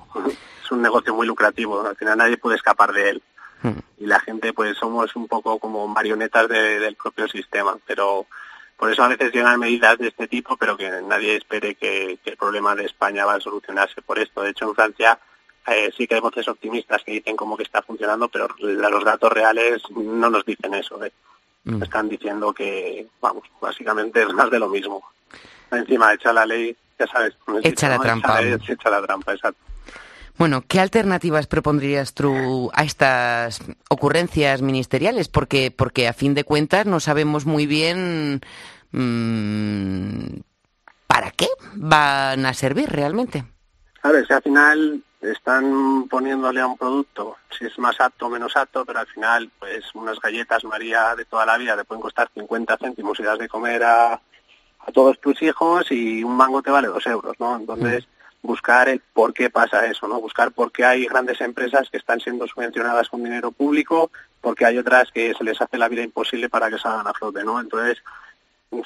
Es 0.63 0.71
un 0.71 0.81
negocio 0.81 1.13
muy 1.13 1.27
lucrativo, 1.27 1.85
al 1.85 1.95
final 1.95 2.17
nadie 2.17 2.37
puede 2.37 2.57
escapar 2.57 2.91
de 2.91 3.09
él. 3.11 3.23
Hmm. 3.61 3.79
Y 3.99 4.05
la 4.07 4.19
gente, 4.19 4.53
pues 4.53 4.77
somos 4.77 5.15
un 5.15 5.27
poco 5.27 5.59
como 5.59 5.87
marionetas 5.87 6.47
del 6.47 6.95
propio 6.95 7.27
sistema, 7.27 7.77
pero 7.85 8.25
por 8.77 8.91
eso 8.91 9.03
a 9.03 9.07
veces 9.07 9.31
llegan 9.31 9.59
medidas 9.59 9.97
de 9.97 10.09
este 10.09 10.27
tipo, 10.27 10.57
pero 10.57 10.75
que 10.75 10.89
nadie 11.03 11.37
espere 11.37 11.75
que, 11.75 12.19
el 12.23 12.37
problema 12.37 12.75
de 12.75 12.85
España 12.85 13.25
va 13.25 13.35
a 13.35 13.39
solucionarse 13.39 14.01
por 14.01 14.19
esto. 14.19 14.41
De 14.41 14.49
hecho, 14.51 14.65
en 14.65 14.75
Francia 14.75 15.19
eh, 15.67 15.91
sí 15.97 16.07
que 16.07 16.15
hay 16.15 16.21
voces 16.21 16.47
optimistas 16.47 17.03
que 17.03 17.13
dicen 17.13 17.35
como 17.35 17.57
que 17.57 17.63
está 17.63 17.81
funcionando, 17.81 18.29
pero 18.29 18.47
los 18.59 19.03
datos 19.03 19.31
reales 19.31 19.81
no 19.95 20.29
nos 20.29 20.45
dicen 20.45 20.73
eso. 20.75 21.03
¿eh? 21.03 21.11
Mm. 21.63 21.81
Están 21.81 22.07
diciendo 22.07 22.53
que, 22.53 23.07
vamos, 23.19 23.43
básicamente 23.59 24.21
es 24.21 24.33
más 24.33 24.51
de 24.51 24.59
lo 24.59 24.69
mismo. 24.69 25.03
Encima, 25.71 26.13
echa 26.13 26.31
la 26.31 26.45
ley, 26.45 26.75
ya 26.99 27.07
sabes. 27.07 27.33
Echa 27.63 27.89
la 27.89 27.99
trampa. 27.99 28.41
Echa, 28.41 28.89
la 28.89 29.01
trampa, 29.01 29.33
exacto. 29.33 29.59
Bueno, 30.37 30.63
¿qué 30.67 30.79
alternativas 30.79 31.47
propondrías 31.47 32.13
tú 32.13 32.69
a 32.73 32.83
estas 32.83 33.61
ocurrencias 33.89 34.61
ministeriales? 34.61 35.29
Porque, 35.29 35.71
porque 35.71 36.07
a 36.07 36.13
fin 36.13 36.33
de 36.33 36.43
cuentas 36.43 36.85
no 36.85 36.99
sabemos 36.99 37.45
muy 37.45 37.65
bien 37.65 38.41
mmm, 38.91 40.41
para 41.07 41.31
qué 41.31 41.47
van 41.73 42.45
a 42.45 42.53
servir 42.53 42.89
realmente. 42.89 43.45
A 44.03 44.11
ver, 44.11 44.27
si 44.27 44.33
al 44.33 44.41
final 44.43 45.03
están 45.31 46.07
poniéndole 46.09 46.61
a 46.61 46.67
un 46.67 46.77
producto, 46.77 47.37
si 47.57 47.65
es 47.65 47.77
más 47.79 47.99
apto 47.99 48.27
o 48.27 48.29
menos 48.29 48.55
apto, 48.55 48.85
pero 48.85 48.99
al 48.99 49.07
final, 49.07 49.49
pues 49.59 49.83
unas 49.93 50.19
galletas 50.19 50.63
María 50.63 51.15
de 51.15 51.25
toda 51.25 51.45
la 51.45 51.57
vida 51.57 51.75
te 51.75 51.83
pueden 51.83 52.01
costar 52.01 52.29
50 52.33 52.77
céntimos 52.77 53.19
y 53.19 53.23
das 53.23 53.39
de 53.39 53.47
comer 53.47 53.83
a, 53.83 54.13
a 54.13 54.91
todos 54.93 55.19
tus 55.19 55.41
hijos 55.41 55.91
y 55.91 56.23
un 56.23 56.35
mango 56.35 56.61
te 56.61 56.71
vale 56.71 56.87
dos 56.87 57.05
euros, 57.07 57.35
¿no? 57.39 57.55
Entonces, 57.55 58.05
mm. 58.05 58.47
buscar 58.47 58.89
el 58.89 59.01
por 59.13 59.33
qué 59.33 59.49
pasa 59.49 59.85
eso, 59.85 60.07
¿no? 60.07 60.21
Buscar 60.21 60.51
por 60.51 60.71
qué 60.71 60.85
hay 60.85 61.05
grandes 61.05 61.41
empresas 61.41 61.89
que 61.89 61.97
están 61.97 62.19
siendo 62.19 62.47
subvencionadas 62.47 63.09
con 63.09 63.23
dinero 63.23 63.51
público, 63.51 64.11
porque 64.41 64.65
hay 64.65 64.77
otras 64.77 65.11
que 65.11 65.33
se 65.33 65.43
les 65.43 65.59
hace 65.61 65.77
la 65.77 65.89
vida 65.89 66.03
imposible 66.03 66.49
para 66.49 66.69
que 66.69 66.77
salgan 66.77 67.07
a 67.07 67.13
flote, 67.13 67.43
¿no? 67.43 67.59
Entonces, 67.59 68.01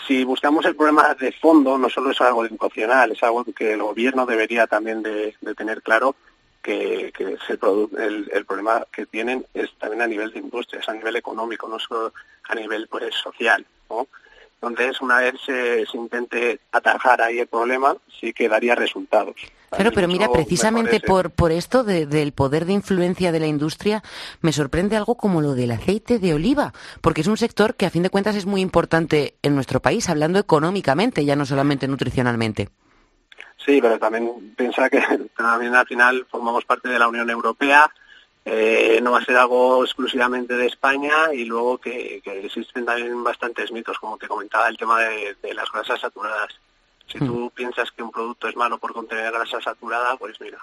si 0.07 0.23
buscamos 0.23 0.65
el 0.65 0.75
problema 0.75 1.15
de 1.15 1.31
fondo, 1.31 1.77
no 1.77 1.89
solo 1.89 2.11
es 2.11 2.21
algo 2.21 2.45
educacional, 2.45 3.11
es 3.11 3.23
algo 3.23 3.43
que 3.45 3.73
el 3.73 3.81
gobierno 3.81 4.25
debería 4.25 4.67
también 4.67 5.01
de, 5.01 5.35
tener 5.57 5.81
claro, 5.81 6.15
que, 6.61 7.13
es 7.17 7.39
el, 7.49 8.29
el, 8.31 8.45
problema 8.45 8.85
que 8.91 9.05
tienen 9.05 9.45
es 9.53 9.71
también 9.79 10.01
a 10.01 10.07
nivel 10.07 10.31
de 10.31 10.39
industria, 10.39 10.81
es 10.81 10.89
a 10.89 10.93
nivel 10.93 11.15
económico, 11.15 11.67
no 11.67 11.79
solo 11.79 12.13
a 12.47 12.55
nivel 12.55 12.87
pues, 12.87 13.15
social. 13.15 13.65
¿no? 13.89 14.07
Entonces, 14.61 14.99
una 15.01 15.19
vez 15.19 15.35
se, 15.45 15.85
intente 15.93 16.59
atajar 16.71 17.21
ahí 17.21 17.39
el 17.39 17.47
problema, 17.47 17.95
sí 18.19 18.33
que 18.33 18.49
daría 18.49 18.75
resultados. 18.75 19.35
Claro, 19.69 19.91
pero 19.93 20.07
mira, 20.07 20.29
precisamente 20.31 20.99
por, 20.99 21.31
por 21.31 21.51
esto 21.51 21.83
del 21.83 22.33
poder 22.33 22.65
de 22.65 22.73
influencia 22.73 23.31
de 23.31 23.39
la 23.39 23.47
industria, 23.47 24.03
me 24.41 24.51
sorprende 24.51 24.97
algo 24.97 25.15
como 25.15 25.41
lo 25.41 25.53
del 25.53 25.71
aceite 25.71 26.19
de 26.19 26.33
oliva, 26.33 26.73
porque 27.01 27.21
es 27.21 27.27
un 27.27 27.37
sector 27.37 27.75
que 27.75 27.85
a 27.85 27.89
fin 27.89 28.03
de 28.03 28.09
cuentas 28.09 28.35
es 28.35 28.45
muy 28.45 28.61
importante 28.61 29.35
en 29.43 29.55
nuestro 29.55 29.79
país, 29.79 30.09
hablando 30.09 30.39
económicamente, 30.39 31.23
ya 31.23 31.35
no 31.35 31.45
solamente 31.45 31.87
nutricionalmente. 31.87 32.69
Sí, 33.65 33.81
pero 33.81 33.99
también 33.99 34.53
piensa 34.55 34.89
que 34.89 35.01
también 35.37 35.75
al 35.75 35.87
final 35.87 36.25
formamos 36.29 36.65
parte 36.65 36.89
de 36.89 36.99
la 36.99 37.07
Unión 37.07 37.29
Europea, 37.29 37.91
eh, 38.45 38.99
no 39.03 39.11
va 39.11 39.19
a 39.19 39.25
ser 39.25 39.35
algo 39.35 39.83
exclusivamente 39.83 40.55
de 40.55 40.65
España 40.65 41.33
y 41.33 41.45
luego 41.45 41.77
que, 41.77 42.21
existen 42.25 42.85
también 42.85 43.23
bastantes 43.23 43.71
mitos, 43.71 43.99
como 43.99 44.17
te 44.17 44.27
comentaba, 44.27 44.67
el 44.69 44.77
tema 44.77 44.99
de, 45.01 45.53
las 45.53 45.71
grasas 45.71 45.99
saturadas. 45.99 46.55
Si 47.07 47.17
tú 47.19 47.45
hmm. 47.45 47.49
piensas 47.49 47.91
que 47.91 48.03
un 48.03 48.11
producto 48.11 48.47
es 48.47 48.55
malo 48.55 48.77
por 48.77 48.93
contener 48.93 49.31
grasa 49.31 49.59
saturada, 49.59 50.15
pues 50.17 50.39
mira, 50.39 50.59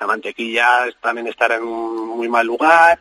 la 0.00 0.06
mantequilla 0.06 0.86
también 1.00 1.28
estará 1.28 1.56
en 1.56 1.64
un 1.64 2.08
muy 2.08 2.28
mal 2.28 2.46
lugar 2.46 3.00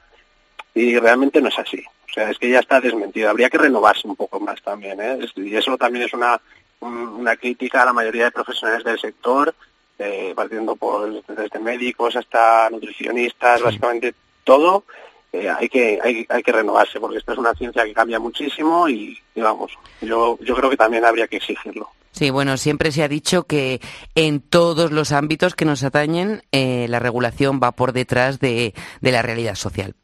y 0.74 0.98
realmente 1.00 1.42
no 1.42 1.48
es 1.48 1.58
así. 1.58 1.84
O 2.10 2.13
sea, 2.13 2.30
es 2.30 2.38
que 2.38 2.50
ya 2.50 2.60
está 2.60 2.80
desmentido. 2.80 3.30
Habría 3.30 3.50
que 3.50 3.58
renovarse 3.58 4.08
un 4.08 4.15
poco 4.15 4.39
más 4.39 4.62
también. 4.62 5.01
¿eh? 5.01 5.20
Y 5.36 5.56
eso 5.56 5.77
también 5.77 6.06
es 6.06 6.13
una, 6.13 6.39
una 6.82 7.36
crítica 7.36 7.82
a 7.82 7.86
la 7.86 7.94
mayoría 7.94 8.25
de 8.25 8.32
profesionales 8.32 8.84
del 8.84 9.00
sector 9.00 9.55
eh, 9.98 10.34
partiendo 10.36 10.75
por 10.75 11.24
desde 11.25 11.60
médicos 11.60 12.17
hasta 12.17 12.70
nutricionistas, 12.70 13.62
básicamente 13.62 14.13
todo, 14.44 14.84
eh, 15.32 15.50
hay 15.50 15.70
que 15.70 16.00
hay, 16.03 16.25
hay, 16.27 16.44
que 16.44 16.51
renovarse 16.51 17.00
porque 17.00 17.17
esta 17.17 17.32
es 17.32 17.38
una 17.38 17.53
ciencia 17.53 17.86
que 17.86 17.94
cambia 17.94 18.20
muchísimo 18.20 18.89
y, 18.89 19.17
vamos, 19.36 19.72
yo 20.01 20.38
yo 20.41 20.53
creo 20.55 20.70
que 20.70 20.75
también 20.75 21.05
habría 21.05 21.27
que 21.27 21.38
exigirlo. 21.38 21.89
Sí, 22.12 22.29
bueno, 22.29 22.58
siempre 22.58 22.91
se 22.91 23.03
ha 23.03 23.08
dicho 23.08 23.44
que 23.44 23.79
en 24.15 24.41
todos 24.41 24.91
los 24.91 25.13
ámbitos 25.13 25.55
que 25.55 25.63
nos 25.63 25.82
atañen 25.84 26.44
eh, 26.51 26.88
la 26.89 27.00
regulación 27.00 27.62
va 27.63 27.72
por 27.72 27.94
detrás 27.94 28.39
de, 28.39 28.74
de 29.00 29.12
la 29.13 29.22
realidad 29.22 29.55
social. 29.55 29.96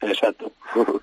Exacto. 0.00 0.50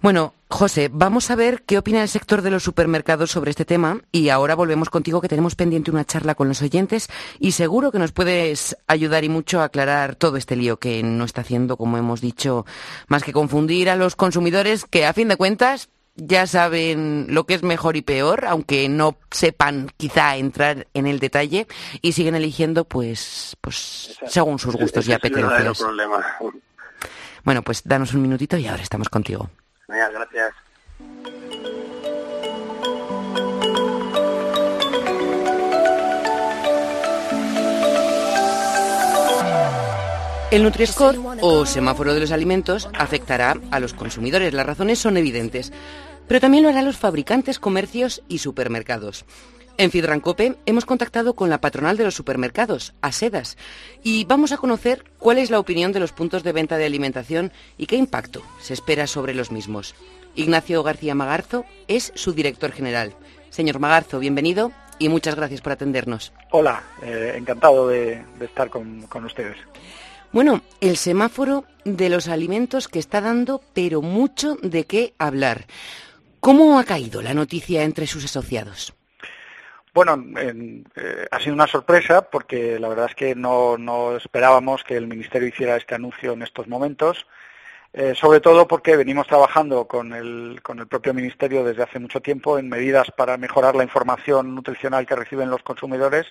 Bueno, 0.00 0.32
José, 0.48 0.88
vamos 0.92 1.28
a 1.30 1.34
ver 1.34 1.62
qué 1.62 1.76
opina 1.76 2.02
el 2.02 2.08
sector 2.08 2.42
de 2.42 2.52
los 2.52 2.62
supermercados 2.62 3.32
sobre 3.32 3.50
este 3.50 3.64
tema 3.64 4.00
y 4.12 4.28
ahora 4.28 4.54
volvemos 4.54 4.90
contigo 4.90 5.20
que 5.20 5.28
tenemos 5.28 5.56
pendiente 5.56 5.90
una 5.90 6.04
charla 6.04 6.36
con 6.36 6.46
los 6.46 6.62
oyentes 6.62 7.08
y 7.40 7.52
seguro 7.52 7.90
que 7.90 7.98
nos 7.98 8.12
puedes 8.12 8.76
ayudar 8.86 9.24
y 9.24 9.28
mucho 9.28 9.60
a 9.60 9.64
aclarar 9.64 10.14
todo 10.14 10.36
este 10.36 10.54
lío 10.54 10.78
que 10.78 11.02
no 11.02 11.24
está 11.24 11.40
haciendo, 11.40 11.76
como 11.76 11.98
hemos 11.98 12.20
dicho, 12.20 12.64
más 13.08 13.24
que 13.24 13.32
confundir 13.32 13.90
a 13.90 13.96
los 13.96 14.14
consumidores 14.14 14.84
que 14.84 15.04
a 15.04 15.12
fin 15.12 15.26
de 15.26 15.36
cuentas 15.36 15.88
ya 16.14 16.46
saben 16.46 17.26
lo 17.30 17.44
que 17.44 17.54
es 17.54 17.64
mejor 17.64 17.96
y 17.96 18.02
peor, 18.02 18.44
aunque 18.46 18.88
no 18.88 19.16
sepan 19.32 19.90
quizá 19.96 20.36
entrar 20.36 20.86
en 20.94 21.08
el 21.08 21.18
detalle 21.18 21.66
y 22.02 22.12
siguen 22.12 22.36
eligiendo 22.36 22.84
pues 22.84 23.56
pues 23.60 24.16
según 24.28 24.60
sus 24.60 24.76
gustos 24.76 25.08
y 25.08 25.12
apetencias. 25.12 25.82
Bueno, 27.44 27.62
pues 27.62 27.82
danos 27.84 28.14
un 28.14 28.22
minutito 28.22 28.56
y 28.56 28.66
ahora 28.68 28.82
estamos 28.82 29.08
contigo 29.08 29.50
gracias. 29.88 30.54
El 40.50 40.64
Nutri-Score 40.64 41.18
o 41.42 41.66
semáforo 41.66 42.14
de 42.14 42.20
los 42.20 42.32
alimentos 42.32 42.88
afectará 42.94 43.56
a 43.70 43.80
los 43.80 43.92
consumidores. 43.92 44.54
Las 44.54 44.66
razones 44.66 44.98
son 44.98 45.18
evidentes, 45.18 45.72
pero 46.26 46.40
también 46.40 46.62
lo 46.62 46.70
harán 46.70 46.86
los 46.86 46.96
fabricantes, 46.96 47.58
comercios 47.58 48.22
y 48.28 48.38
supermercados. 48.38 49.26
En 49.80 49.92
Fidrancope 49.92 50.56
hemos 50.66 50.84
contactado 50.84 51.34
con 51.34 51.50
la 51.50 51.60
patronal 51.60 51.96
de 51.96 52.02
los 52.02 52.16
supermercados, 52.16 52.94
Asedas, 53.00 53.56
y 54.02 54.24
vamos 54.24 54.50
a 54.50 54.56
conocer 54.56 55.04
cuál 55.20 55.38
es 55.38 55.52
la 55.52 55.60
opinión 55.60 55.92
de 55.92 56.00
los 56.00 56.10
puntos 56.10 56.42
de 56.42 56.50
venta 56.50 56.76
de 56.78 56.84
alimentación 56.84 57.52
y 57.76 57.86
qué 57.86 57.94
impacto 57.94 58.42
se 58.60 58.74
espera 58.74 59.06
sobre 59.06 59.34
los 59.34 59.52
mismos. 59.52 59.94
Ignacio 60.34 60.82
García 60.82 61.14
Magarzo 61.14 61.64
es 61.86 62.10
su 62.16 62.32
director 62.32 62.72
general. 62.72 63.14
Señor 63.50 63.78
Magarzo, 63.78 64.18
bienvenido 64.18 64.72
y 64.98 65.08
muchas 65.10 65.36
gracias 65.36 65.60
por 65.60 65.74
atendernos. 65.74 66.32
Hola, 66.50 66.82
eh, 67.04 67.34
encantado 67.36 67.86
de, 67.86 68.24
estar 68.40 68.70
con, 68.70 69.02
con 69.02 69.26
ustedes. 69.26 69.58
Bueno, 70.32 70.62
el 70.80 70.96
semáforo 70.96 71.66
de 71.84 72.08
los 72.08 72.26
alimentos 72.26 72.88
que 72.88 72.98
está 72.98 73.20
dando, 73.20 73.62
pero 73.74 74.02
mucho 74.02 74.56
de 74.60 74.86
qué 74.86 75.14
hablar. 75.18 75.66
¿Cómo 76.40 76.80
ha 76.80 76.84
caído 76.84 77.22
la 77.22 77.32
noticia 77.32 77.84
entre 77.84 78.08
sus 78.08 78.24
asociados? 78.24 78.97
Bueno, 79.98 80.24
eh, 80.38 81.26
ha 81.28 81.40
sido 81.40 81.54
una 81.54 81.66
sorpresa 81.66 82.22
porque 82.22 82.78
la 82.78 82.86
verdad 82.86 83.06
es 83.06 83.16
que 83.16 83.34
no, 83.34 84.16
esperábamos 84.16 84.84
que 84.84 84.96
el 84.96 85.08
Ministerio 85.08 85.48
hiciera 85.48 85.74
este 85.74 85.96
anuncio 85.96 86.34
en 86.34 86.42
estos 86.42 86.68
momentos, 86.68 87.26
eh, 87.92 88.14
sobre 88.14 88.38
todo 88.38 88.68
porque 88.68 88.96
venimos 88.96 89.26
trabajando 89.26 89.88
con 89.88 90.12
el, 90.12 90.60
con 90.62 90.78
el 90.78 90.86
propio 90.86 91.14
Ministerio 91.14 91.64
desde 91.64 91.82
hace 91.82 91.98
mucho 91.98 92.20
tiempo 92.20 92.60
en 92.60 92.68
medidas 92.68 93.10
para 93.10 93.36
mejorar 93.38 93.74
la 93.74 93.82
información 93.82 94.54
nutricional 94.54 95.04
que 95.04 95.16
reciben 95.16 95.50
los 95.50 95.64
consumidores 95.64 96.26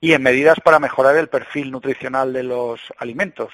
y 0.00 0.12
en 0.12 0.22
medidas 0.22 0.60
para 0.60 0.78
mejorar 0.78 1.16
el 1.16 1.28
perfil 1.28 1.72
nutricional 1.72 2.32
de 2.32 2.44
los 2.44 2.80
alimentos. 2.96 3.52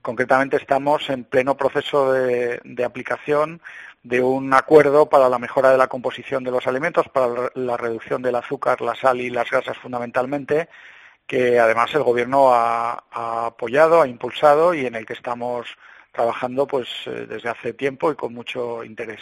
Concretamente 0.00 0.58
estamos 0.58 1.10
en 1.10 1.24
pleno 1.24 1.56
proceso 1.56 2.12
de, 2.12 2.84
aplicación 2.84 3.60
de 4.02 4.20
un 4.20 4.52
acuerdo 4.52 5.08
para 5.08 5.28
la 5.28 5.38
mejora 5.38 5.70
de 5.70 5.78
la 5.78 5.86
composición 5.86 6.42
de 6.44 6.50
los 6.50 6.66
alimentos, 6.66 7.08
para 7.08 7.50
la 7.54 7.76
reducción 7.76 8.20
del 8.22 8.34
azúcar, 8.34 8.80
la 8.80 8.94
sal 8.94 9.20
y 9.20 9.30
las 9.30 9.50
grasas 9.50 9.78
fundamentalmente, 9.78 10.68
que 11.26 11.58
además 11.60 11.94
el 11.94 12.02
Gobierno 12.02 12.52
ha, 12.52 13.04
apoyado, 13.46 14.02
ha 14.02 14.08
impulsado 14.08 14.74
y 14.74 14.86
en 14.86 14.96
el 14.96 15.06
que 15.06 15.12
estamos 15.14 15.66
trabajando 16.10 16.66
pues 16.66 16.88
eh, 17.06 17.26
desde 17.28 17.48
hace 17.48 17.72
tiempo 17.72 18.10
y 18.10 18.16
con 18.16 18.34
mucho 18.34 18.84
interés. 18.84 19.20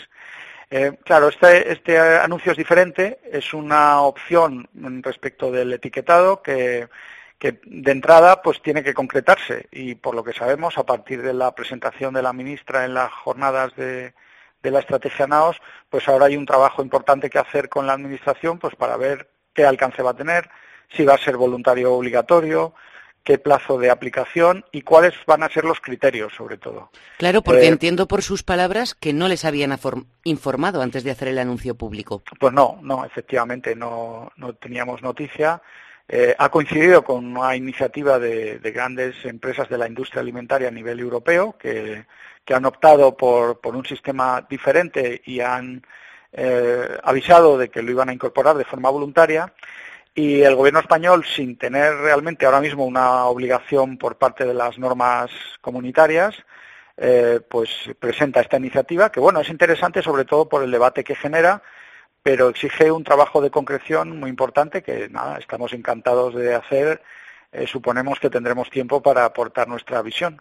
Eh, 0.70 0.96
claro, 1.04 1.28
este, 1.28 1.72
este, 1.72 1.98
anuncio 1.98 2.52
es 2.52 2.58
diferente, 2.58 3.20
es 3.30 3.52
una 3.54 4.00
opción 4.02 4.68
respecto 5.02 5.50
del 5.50 5.72
etiquetado 5.72 6.42
que, 6.42 6.88
de 7.40 7.90
entrada 7.90 8.42
pues 8.42 8.62
tiene 8.62 8.82
que 8.82 8.94
concretarse 8.94 9.66
y 9.72 9.94
por 9.94 10.14
lo 10.14 10.22
que 10.22 10.32
sabemos 10.32 10.78
a 10.78 10.84
partir 10.84 11.22
de 11.22 11.34
la 11.34 11.54
presentación 11.54 12.14
de 12.14 12.22
la 12.22 12.32
ministra 12.32 12.84
en 12.84 12.94
las 12.94 13.10
jornadas 13.12 13.74
de, 13.76 14.12
la 14.62 14.80
estrategia 14.80 15.26
NAOS, 15.26 15.56
pues 15.88 16.08
ahora 16.08 16.26
hay 16.26 16.36
un 16.36 16.46
trabajo 16.46 16.82
importante 16.82 17.30
que 17.30 17.38
hacer 17.38 17.68
con 17.68 17.86
la 17.86 17.94
administración 17.94 18.58
pues 18.58 18.74
para 18.74 18.96
ver 18.96 19.30
qué 19.54 19.64
alcance 19.64 20.02
va 20.02 20.10
a 20.10 20.16
tener, 20.16 20.50
si 20.94 21.04
va 21.04 21.14
a 21.14 21.18
ser 21.18 21.36
voluntario 21.36 21.92
o 21.92 21.98
obligatorio, 21.98 22.74
qué 23.24 23.38
plazo 23.38 23.78
de 23.78 23.90
aplicación 23.90 24.64
y 24.72 24.82
cuáles 24.82 25.14
van 25.26 25.42
a 25.42 25.48
ser 25.48 25.64
los 25.64 25.80
criterios, 25.80 26.32
sobre 26.34 26.56
todo. 26.58 26.90
Claro, 27.18 27.42
porque 27.42 27.64
eh, 27.64 27.68
entiendo 27.68 28.08
por 28.08 28.22
sus 28.22 28.42
palabras 28.42 28.94
que 28.94 29.12
no 29.12 29.28
les 29.28 29.44
habían 29.44 29.76
informado 30.24 30.82
antes 30.82 31.04
de 31.04 31.10
hacer 31.10 31.28
el 31.28 31.38
anuncio 31.38 31.74
público. 31.74 32.22
Pues 32.38 32.52
no, 32.52 32.78
no, 32.82 33.04
efectivamente, 33.04 33.74
no, 33.74 34.32
no 34.36 34.54
teníamos 34.54 35.02
noticia. 35.02 35.62
Eh, 36.12 36.34
ha 36.36 36.48
coincidido 36.48 37.04
con 37.04 37.24
una 37.36 37.54
iniciativa 37.54 38.18
de, 38.18 38.58
grandes 38.74 39.24
empresas 39.24 39.68
de 39.68 39.78
la 39.78 39.86
industria 39.86 40.20
alimentaria 40.20 40.66
a 40.66 40.72
nivel 40.72 40.98
europeo 40.98 41.56
que, 41.56 42.04
han 42.52 42.64
optado 42.64 43.16
por, 43.16 43.60
por, 43.60 43.76
un 43.76 43.86
sistema 43.86 44.44
diferente 44.50 45.22
y 45.24 45.38
han 45.38 45.86
eh, 46.32 46.98
avisado 47.04 47.56
de 47.56 47.68
que 47.68 47.80
lo 47.80 47.92
iban 47.92 48.08
a 48.08 48.12
incorporar 48.12 48.56
de 48.56 48.64
forma 48.64 48.90
voluntaria. 48.90 49.54
Y 50.12 50.42
el 50.42 50.56
gobierno 50.56 50.80
español, 50.80 51.24
sin 51.24 51.56
tener 51.56 51.94
realmente 51.94 52.44
ahora 52.44 52.60
mismo 52.60 52.84
una 52.86 53.26
obligación 53.26 53.96
por 53.96 54.18
parte 54.18 54.44
de 54.44 54.54
las 54.54 54.78
normas 54.78 55.30
comunitarias, 55.60 56.34
eh, 56.96 57.38
pues 57.48 57.70
presenta 58.00 58.40
esta 58.40 58.56
iniciativa, 58.56 59.12
que 59.12 59.20
bueno, 59.20 59.40
es 59.40 59.48
interesante 59.48 60.02
sobre 60.02 60.24
todo 60.24 60.48
por 60.48 60.64
el 60.64 60.72
debate 60.72 61.04
que 61.04 61.14
genera, 61.14 61.62
pero 62.22 62.48
exige 62.48 62.90
un 62.90 63.04
trabajo 63.04 63.40
de 63.40 63.50
concreción 63.50 64.18
muy 64.18 64.30
importante 64.30 64.82
que 64.82 65.08
nada, 65.08 65.38
estamos 65.38 65.72
encantados 65.72 66.34
de 66.34 66.54
hacer. 66.54 67.02
Eh, 67.52 67.66
suponemos 67.66 68.20
que 68.20 68.30
tendremos 68.30 68.70
tiempo 68.70 69.02
para 69.02 69.24
aportar 69.24 69.68
nuestra 69.68 70.02
visión 70.02 70.40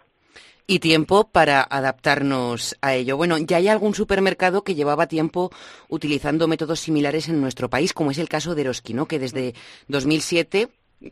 y 0.70 0.78
tiempo 0.78 1.28
para 1.28 1.64
adaptarnos 1.64 2.78
a 2.82 2.94
ello. 2.94 3.18
Bueno, 3.18 3.40
ya 3.40 3.58
hay 3.58 3.70
algún 3.70 3.96
supermercado 3.96 4.64
que 4.64 4.76
llevaba 4.76 5.08
tiempo 5.08 5.52
utilizando 5.88 6.48
métodos 6.48 6.80
similares 6.80 7.28
en 7.28 7.42
nuestro 7.42 7.72
país, 7.72 7.92
como 7.92 8.12
es 8.12 8.20
el 8.20 8.30
caso 8.30 8.54
de 8.54 8.62
Eroski, 8.62 8.94
¿no? 8.94 9.08
que 9.08 9.18
desde 9.18 9.56
2007, 9.88 10.70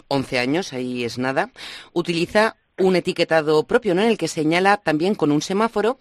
11 0.10 0.40
años, 0.40 0.74
ahí 0.74 1.04
es 1.04 1.18
nada, 1.18 1.50
utiliza 1.94 2.58
un 2.78 2.96
etiquetado 2.96 3.64
propio, 3.64 3.96
¿no? 3.96 4.04
En 4.04 4.10
el 4.10 4.20
que 4.20 4.28
señala 4.28 4.78
también 4.78 5.16
con 5.16 5.32
un 5.32 5.42
semáforo 5.42 5.98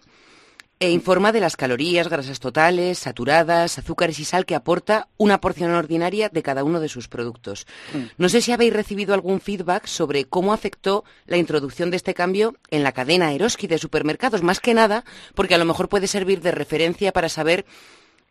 e 0.79 0.91
informa 0.91 1.31
de 1.31 1.39
las 1.39 1.57
calorías, 1.57 2.07
grasas 2.07 2.39
totales, 2.39 2.99
saturadas, 2.99 3.79
azúcares 3.79 4.19
y 4.19 4.25
sal 4.25 4.45
que 4.45 4.55
aporta 4.55 5.07
una 5.17 5.41
porción 5.41 5.71
ordinaria 5.71 6.29
de 6.29 6.43
cada 6.43 6.63
uno 6.63 6.79
de 6.79 6.89
sus 6.89 7.07
productos. 7.07 7.65
Mm. 7.93 8.03
No 8.17 8.29
sé 8.29 8.41
si 8.41 8.51
habéis 8.51 8.73
recibido 8.73 9.13
algún 9.13 9.41
feedback 9.41 9.87
sobre 9.87 10.25
cómo 10.25 10.53
afectó 10.53 11.03
la 11.25 11.37
introducción 11.37 11.89
de 11.89 11.97
este 11.97 12.13
cambio 12.13 12.55
en 12.69 12.83
la 12.83 12.91
cadena 12.91 13.33
Eroski 13.33 13.67
de 13.67 13.79
supermercados, 13.79 14.43
más 14.43 14.59
que 14.59 14.73
nada 14.73 15.03
porque 15.33 15.55
a 15.55 15.57
lo 15.57 15.65
mejor 15.65 15.89
puede 15.89 16.07
servir 16.07 16.41
de 16.41 16.51
referencia 16.51 17.11
para 17.11 17.29
saber 17.29 17.65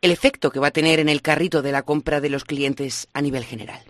el 0.03 0.11
efecto 0.11 0.51
que 0.51 0.61
va 0.61 0.69
a 0.69 0.73
tener 0.73 1.01
en 1.01 1.09
el 1.09 1.23
carrito 1.23 1.63
de 1.63 1.73
la 1.73 1.83
compra 1.83 2.21
de 2.21 2.31
los 2.31 2.45
clientes 2.45 3.09
a 3.13 3.23
nivel 3.23 3.45
general. 3.45 3.81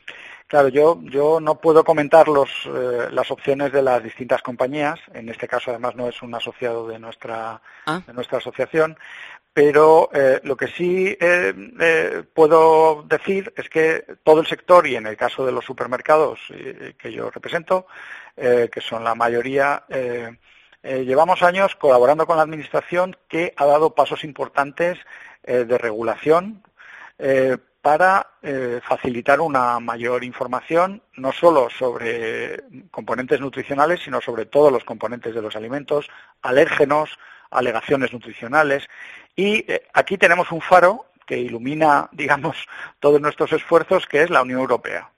Claro, 0.48 0.68
yo, 0.68 1.00
yo 1.02 1.40
no 1.40 1.60
puedo 1.60 1.82
comentar 1.82 2.28
los, 2.28 2.50
eh, 2.66 3.08
las 3.10 3.32
opciones 3.32 3.72
de 3.72 3.82
las 3.82 4.02
distintas 4.02 4.42
compañías. 4.42 5.00
En 5.12 5.28
este 5.28 5.48
caso, 5.48 5.72
además, 5.72 5.96
no 5.96 6.08
es 6.08 6.22
un 6.22 6.34
asociado 6.36 6.86
de 6.86 7.00
nuestra, 7.00 7.60
ah. 7.86 8.00
de 8.06 8.12
nuestra 8.12 8.38
asociación. 8.38 8.96
Pero 9.52 10.08
eh, 10.12 10.40
lo 10.44 10.56
que 10.56 10.68
sí 10.68 11.16
eh, 11.18 12.22
puedo 12.32 13.02
decir 13.08 13.52
es 13.56 13.68
que 13.68 14.04
todo 14.22 14.40
el 14.40 14.46
sector, 14.46 14.86
y 14.86 14.94
en 14.94 15.06
el 15.06 15.16
caso 15.16 15.44
de 15.44 15.50
los 15.50 15.64
supermercados 15.64 16.38
que 16.98 17.10
yo 17.10 17.30
represento, 17.30 17.86
que 18.36 18.80
son 18.82 19.02
la 19.02 19.14
mayoría, 19.14 19.84
llevamos 20.82 21.42
años 21.42 21.74
colaborando 21.74 22.26
con 22.26 22.36
la 22.36 22.42
Administración 22.42 23.16
que 23.28 23.54
ha 23.56 23.64
dado 23.64 23.94
pasos 23.94 24.24
importantes 24.24 24.98
de 25.42 25.78
regulación 25.78 26.62
para 27.86 28.30
eh, 28.42 28.80
facilitar 28.82 29.40
una 29.40 29.78
mayor 29.78 30.24
información, 30.24 31.00
no 31.14 31.30
solo 31.30 31.70
sobre 31.70 32.64
componentes 32.90 33.38
nutricionales, 33.40 34.00
sino 34.02 34.20
sobre 34.20 34.44
todos 34.44 34.72
los 34.72 34.82
componentes 34.82 35.32
de 35.32 35.40
los 35.40 35.54
alimentos, 35.54 36.08
alérgenos, 36.42 37.16
alegaciones 37.48 38.12
nutricionales. 38.12 38.88
Y 39.36 39.64
eh, 39.70 39.86
aquí 39.94 40.18
tenemos 40.18 40.50
un 40.50 40.62
faro 40.62 41.06
que 41.24 41.38
ilumina, 41.38 42.08
digamos, 42.12 42.56
todos 42.98 43.20
nuestros 43.20 43.52
esfuerzos, 43.52 44.04
que 44.06 44.22
es 44.22 44.30
la 44.30 44.42
Unión 44.42 44.58
Europea. 44.58 45.08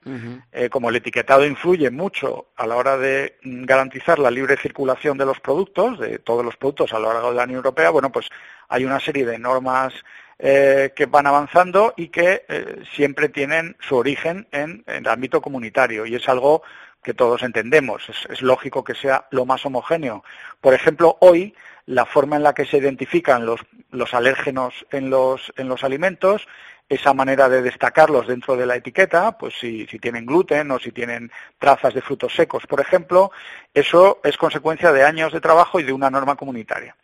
Eh, 0.53 0.69
como 0.69 0.91
el 0.91 0.97
etiquetado 0.97 1.47
influye 1.47 1.91
mucho 1.91 2.49
a 2.55 2.67
la 2.67 2.77
hora 2.77 2.99
de 2.99 3.39
mm, 3.45 3.65
garantizar 3.65 4.19
la 4.19 4.31
libre 4.31 4.59
circulación 4.59 5.17
de 5.17 5.25
los 5.25 5.41
productos, 5.41 5.99
de 5.99 6.19
todos 6.19 6.45
los 6.45 6.59
productos 6.59 6.93
a 6.93 6.99
lo 6.99 7.15
largo 7.15 7.31
de 7.31 7.37
la 7.37 7.45
Unión 7.45 7.57
Europea, 7.59 7.89
bueno, 7.89 8.13
pues 8.13 8.29
hay 8.69 8.85
una 8.85 9.01
serie 9.01 9.25
de 9.25 9.39
normas 9.39 9.95
eh, 10.41 10.93
que 10.95 11.07
van 11.07 11.27
avanzando 11.27 11.95
y 11.97 12.09
que 12.09 12.45
eh, 12.49 12.83
siempre 12.95 13.29
tienen 13.29 13.77
su 13.81 13.97
origen 13.97 14.47
en, 14.53 14.85
el 14.87 15.09
ámbito 15.09 15.41
comunitario 15.41 16.07
y 16.07 16.15
es 16.15 16.29
algo 16.29 16.63
que 17.03 17.13
todos 17.13 17.43
entendemos. 17.43 18.09
Es, 18.29 18.41
lógico 18.41 18.85
que 18.85 18.95
sea 18.95 19.27
lo 19.33 19.45
más 19.47 19.67
homogéneo. 19.67 20.23
Por 20.61 20.75
ejemplo, 20.75 21.17
hoy 21.21 21.55
la 21.87 22.07
forma 22.07 22.37
en 22.37 22.45
la 22.45 22.55
que 22.55 22.67
se 22.67 22.77
identifican 22.77 23.47
los, 23.47 23.61
los 23.91 24.15
alérgenos 24.15 24.87
en 24.93 25.11
los, 25.11 25.53
en 25.57 25.69
los 25.69 25.83
alimentos 25.83 26.47
esa 26.89 27.13
manera 27.13 27.49
de 27.49 27.61
destacarlos 27.61 28.27
dentro 28.27 28.57
de 28.57 28.65
la 28.65 28.77
etiqueta, 28.77 29.37
pues 29.37 29.55
si, 29.59 29.87
si, 29.89 29.99
tienen 29.99 30.25
gluten 30.25 30.71
o 30.71 30.79
si 30.79 30.91
tienen 30.91 31.31
trazas 31.59 31.93
de 31.93 32.01
frutos 32.01 32.35
secos, 32.35 32.67
por 32.67 32.81
ejemplo, 32.81 33.31
eso 33.75 34.21
es 34.25 34.39
consecuencia 34.39 34.93
de 34.93 35.05
años 35.05 35.33
de 35.33 35.41
trabajo 35.41 35.81
y 35.81 35.83
de 35.83 35.93
una 35.93 36.11
norma 36.11 36.37
comunitaria. 36.37 36.97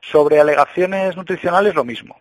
Sobre 0.00 0.38
alegaciones 0.38 1.16
nutricionales, 1.16 1.74
lo 1.74 1.84
mismo. 1.84 2.20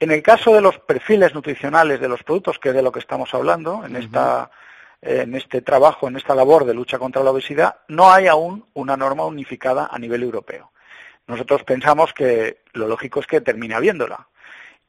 En 0.00 0.12
el 0.12 0.22
caso 0.22 0.54
de 0.54 0.60
los 0.60 0.78
perfiles 0.78 1.34
nutricionales 1.34 2.00
de 2.00 2.08
los 2.08 2.22
productos, 2.22 2.58
que 2.58 2.68
es 2.68 2.74
de 2.74 2.82
lo 2.82 2.92
que 2.92 3.00
estamos 3.00 3.34
hablando 3.34 3.84
en, 3.84 3.96
esta, 3.96 4.50
en 5.02 5.34
este 5.34 5.60
trabajo, 5.60 6.06
en 6.06 6.16
esta 6.16 6.36
labor 6.36 6.64
de 6.64 6.74
lucha 6.74 6.98
contra 6.98 7.24
la 7.24 7.32
obesidad, 7.32 7.76
no 7.88 8.10
hay 8.10 8.28
aún 8.28 8.64
una 8.74 8.96
norma 8.96 9.24
unificada 9.24 9.88
a 9.90 9.98
nivel 9.98 10.22
europeo. 10.22 10.70
Nosotros 11.26 11.64
pensamos 11.64 12.12
que 12.12 12.62
lo 12.74 12.86
lógico 12.86 13.20
es 13.20 13.26
que 13.26 13.40
termine 13.40 13.74
habiéndola. 13.74 14.28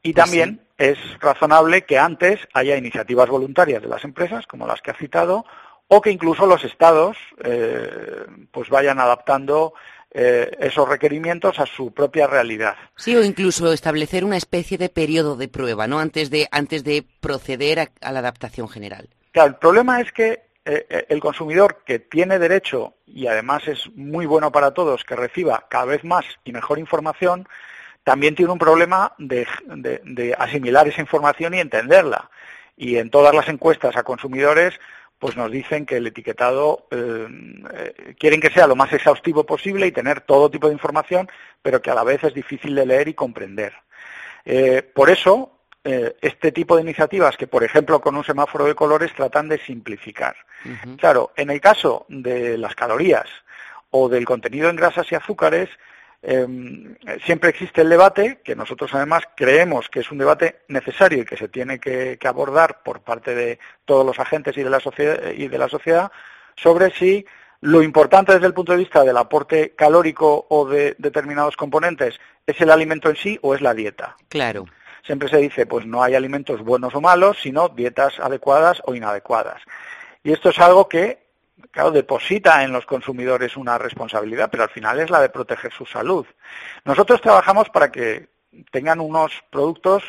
Y 0.02 0.12
pues 0.12 0.24
también 0.24 0.62
es 0.78 0.98
razonable 1.18 1.82
que 1.82 1.98
antes 1.98 2.40
haya 2.54 2.76
iniciativas 2.76 3.28
voluntarias 3.28 3.82
de 3.82 3.88
las 3.88 4.04
empresas, 4.04 4.46
como 4.46 4.66
las 4.66 4.80
que 4.80 4.92
ha 4.92 4.94
citado, 4.94 5.44
o 5.88 6.00
que 6.00 6.10
incluso 6.10 6.46
los 6.46 6.64
estados 6.64 7.18
eh, 7.42 8.24
pues 8.52 8.70
vayan 8.70 9.00
adaptando 9.00 9.74
eh, 10.12 10.50
esos 10.58 10.88
requerimientos 10.88 11.60
a 11.60 11.66
su 11.66 11.92
propia 11.92 12.26
realidad. 12.26 12.74
Sí, 12.96 13.14
o 13.14 13.22
incluso 13.22 13.72
establecer 13.72 14.24
una 14.24 14.36
especie 14.36 14.76
de 14.76 14.88
periodo 14.88 15.36
de 15.36 15.46
prueba, 15.46 15.86
¿no? 15.86 16.00
Antes 16.00 16.30
de, 16.30 16.48
antes 16.50 16.82
de 16.82 17.04
proceder 17.20 17.78
a, 18.00 18.12
la 18.12 18.18
adaptación 18.18 18.68
general. 18.68 19.08
Claro, 19.30 19.50
el 19.50 19.54
problema 19.54 20.00
es 20.00 20.10
que 20.10 20.42
eh, 20.64 20.86
eh, 20.90 21.06
el 21.08 21.20
consumidor 21.20 21.84
que 21.86 22.00
tiene 22.00 22.40
derecho, 22.40 22.94
y 23.06 23.28
además 23.28 23.68
es 23.68 23.88
muy 23.94 24.26
bueno 24.26 24.50
para 24.50 24.72
todos, 24.72 25.04
que 25.04 25.14
reciba 25.14 25.66
cada 25.70 25.84
vez 25.84 26.02
más 26.02 26.24
y 26.44 26.50
mejor 26.50 26.80
información, 26.80 27.46
también 28.02 28.34
tiene 28.34 28.50
un 28.50 28.58
problema 28.58 29.12
de, 29.18 29.46
de 29.66 30.34
asimilar 30.36 30.88
esa 30.88 31.02
información 31.02 31.54
y 31.54 31.60
entenderla. 31.60 32.30
Y 32.76 32.96
en 32.96 33.10
todas 33.10 33.32
las 33.32 33.48
encuestas 33.48 33.96
a 33.96 34.02
consumidores 34.02 34.80
pues 35.20 35.36
nos 35.36 35.50
dicen 35.50 35.84
que 35.84 35.98
el 35.98 36.06
etiquetado 36.06 36.86
eh, 36.90 37.28
eh, 37.74 38.14
quieren 38.18 38.40
que 38.40 38.48
sea 38.48 38.66
lo 38.66 38.74
más 38.74 38.90
exhaustivo 38.92 39.44
posible 39.44 39.86
y 39.86 39.92
tener 39.92 40.22
todo 40.22 40.50
tipo 40.50 40.66
de 40.66 40.72
información, 40.72 41.28
pero 41.62 41.82
que 41.82 41.90
a 41.90 41.94
la 41.94 42.04
vez 42.04 42.24
es 42.24 42.32
difícil 42.32 42.74
de 42.74 42.86
leer 42.86 43.06
y 43.06 43.14
comprender. 43.14 43.74
Eh, 44.46 44.82
por 44.82 45.10
eso, 45.10 45.58
este 45.82 46.52
tipo 46.52 46.76
de 46.76 46.82
iniciativas 46.82 47.36
que, 47.36 47.46
por 47.46 47.64
ejemplo, 47.64 48.00
con 48.00 48.16
un 48.16 48.24
semáforo 48.24 48.64
de 48.64 48.74
colores 48.74 49.14
tratan 49.14 49.48
de 49.48 49.58
simplificar. 49.58 50.36
Claro, 50.98 51.32
en 51.36 51.50
el 51.50 51.60
caso 51.60 52.04
de 52.08 52.58
las 52.58 52.74
calorías 52.74 53.26
o 53.90 54.08
del 54.08 54.26
contenido 54.26 54.68
en 54.68 54.76
grasas 54.76 55.10
y 55.10 55.14
azúcares, 55.14 55.70
Em, 56.22 56.96
siempre 57.24 57.48
existe 57.48 57.80
el 57.80 57.88
debate, 57.88 58.40
que 58.44 58.54
nosotros 58.54 58.92
además 58.94 59.24
creemos 59.34 59.88
que 59.88 60.00
es 60.00 60.10
un 60.10 60.18
debate 60.18 60.60
necesario 60.68 61.22
y 61.22 61.24
que 61.24 61.36
se 61.36 61.48
tiene 61.48 61.80
que, 61.80 62.18
abordar 62.24 62.82
por 62.82 63.00
parte 63.00 63.34
de 63.34 63.58
todos 63.84 64.04
los 64.04 64.18
agentes 64.18 64.56
y 64.56 64.62
de 64.62 64.70
la, 64.70 64.80
sociedad, 64.80 65.30
y 65.34 65.48
de 65.48 65.58
la 65.58 65.68
sociedad 65.68 66.12
sobre 66.56 66.90
si 66.90 67.24
lo 67.62 67.82
importante 67.82 68.32
desde 68.32 68.46
el 68.46 68.54
punto 68.54 68.72
de 68.72 68.78
vista 68.78 69.02
del 69.04 69.16
aporte 69.16 69.74
calórico 69.74 70.46
o 70.48 70.66
de 70.66 70.94
determinados 70.98 71.56
componentes 71.56 72.18
es 72.46 72.60
el 72.60 72.70
alimento 72.70 73.08
en 73.10 73.16
sí 73.16 73.38
o 73.42 73.54
es 73.54 73.60
la 73.60 73.74
dieta. 73.74 74.16
Claro. 74.28 74.66
Siempre 75.02 75.28
se 75.28 75.38
dice, 75.38 75.66
pues 75.66 75.86
no 75.86 76.02
hay 76.02 76.14
alimentos 76.14 76.62
buenos 76.62 76.94
o 76.94 77.00
malos, 77.00 77.38
sino 77.40 77.68
dietas 77.68 78.18
adecuadas 78.20 78.82
o 78.84 78.94
inadecuadas. 78.94 79.62
Y 80.22 80.32
esto 80.32 80.50
es 80.50 80.58
algo 80.58 80.88
que, 80.88 81.29
claro, 81.70 81.90
deposita 81.90 82.62
en 82.62 82.72
los 82.72 82.86
consumidores 82.86 83.56
una 83.56 83.78
responsabilidad, 83.78 84.48
pero 84.50 84.64
al 84.64 84.70
final 84.70 85.00
es 85.00 85.10
la 85.10 85.20
de 85.20 85.28
proteger 85.28 85.72
su 85.72 85.86
salud. 85.86 86.26
Nosotros 86.84 87.20
trabajamos 87.20 87.68
para 87.70 87.90
que 87.90 88.28
tengan 88.70 89.00
unos 89.00 89.32
productos 89.50 90.04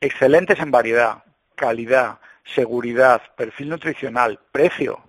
excelentes 0.00 0.58
en 0.60 0.70
variedad, 0.70 1.22
calidad, 1.54 2.18
seguridad, 2.44 3.22
perfil 3.36 3.70
nutricional, 3.70 4.40
precio. 4.50 5.02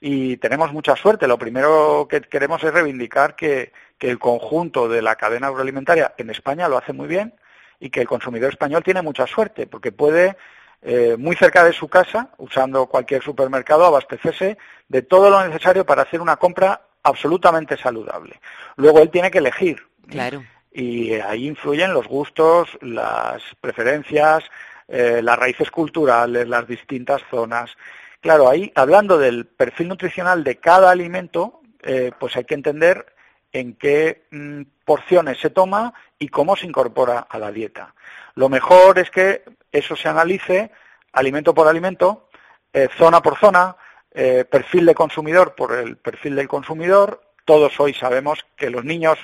Y 0.00 0.36
tenemos 0.36 0.72
mucha 0.72 0.96
suerte. 0.96 1.26
Lo 1.26 1.38
primero 1.38 2.06
que 2.08 2.20
queremos 2.20 2.62
es 2.62 2.72
reivindicar 2.72 3.36
que, 3.36 3.72
el 4.00 4.18
conjunto 4.18 4.88
de 4.88 5.02
la 5.02 5.16
cadena 5.16 5.48
agroalimentaria 5.48 6.14
en 6.16 6.30
España 6.30 6.68
lo 6.68 6.78
hace 6.78 6.94
muy 6.94 7.06
bien 7.06 7.34
y 7.78 7.90
que 7.90 8.00
el 8.00 8.08
consumidor 8.08 8.50
español 8.50 8.82
tiene 8.82 9.02
mucha 9.02 9.26
suerte 9.26 9.66
porque 9.66 9.92
puede 9.92 10.38
eh, 10.82 11.16
muy 11.18 11.36
cerca 11.36 11.64
de 11.64 11.72
su 11.72 11.88
casa, 11.88 12.30
usando 12.38 12.86
cualquier 12.86 13.22
supermercado, 13.22 13.84
abastecerse 13.84 14.56
de 14.88 15.02
todo 15.02 15.28
lo 15.28 15.46
necesario 15.46 15.84
para 15.84 16.02
hacer 16.02 16.20
una 16.20 16.36
compra 16.36 16.82
absolutamente 17.02 17.76
saludable. 17.76 18.40
Luego 18.76 19.00
él 19.00 19.10
tiene 19.10 19.30
que 19.30 19.38
elegir. 19.38 19.82
Claro. 20.08 20.42
Y 20.72 21.12
ahí 21.14 21.46
influyen 21.46 21.92
los 21.92 22.06
gustos, 22.06 22.78
las 22.80 23.42
preferencias, 23.60 24.44
eh, 24.88 25.20
las 25.22 25.38
raíces 25.38 25.70
culturales, 25.70 26.48
las 26.48 26.66
distintas 26.66 27.22
zonas. 27.30 27.76
Claro, 28.20 28.48
ahí 28.48 28.72
hablando 28.74 29.18
del 29.18 29.46
perfil 29.46 29.88
nutricional 29.88 30.44
de 30.44 30.56
cada 30.56 30.90
alimento, 30.90 31.60
eh, 31.82 32.12
pues 32.18 32.36
hay 32.36 32.44
que 32.44 32.54
entender 32.54 33.06
en 33.52 33.74
qué 33.74 34.26
mm, 34.30 34.62
porciones 34.84 35.38
se 35.38 35.50
toma 35.50 35.92
y 36.18 36.28
cómo 36.28 36.56
se 36.56 36.66
incorpora 36.66 37.20
a 37.20 37.38
la 37.38 37.50
dieta. 37.50 37.94
Lo 38.34 38.48
mejor 38.48 38.98
es 38.98 39.10
que 39.10 39.42
eso 39.72 39.96
se 39.96 40.08
analice 40.08 40.70
alimento 41.12 41.54
por 41.54 41.68
alimento, 41.68 42.28
eh, 42.72 42.88
zona 42.96 43.20
por 43.20 43.38
zona, 43.38 43.76
perfil 44.12 44.86
de 44.86 44.94
consumidor 44.94 45.54
por 45.54 45.72
el 45.72 45.96
perfil 45.96 46.34
del 46.34 46.48
consumidor. 46.48 47.22
Todos 47.44 47.78
hoy 47.78 47.94
sabemos 47.94 48.44
que 48.56 48.68
los 48.68 48.84
niños 48.84 49.16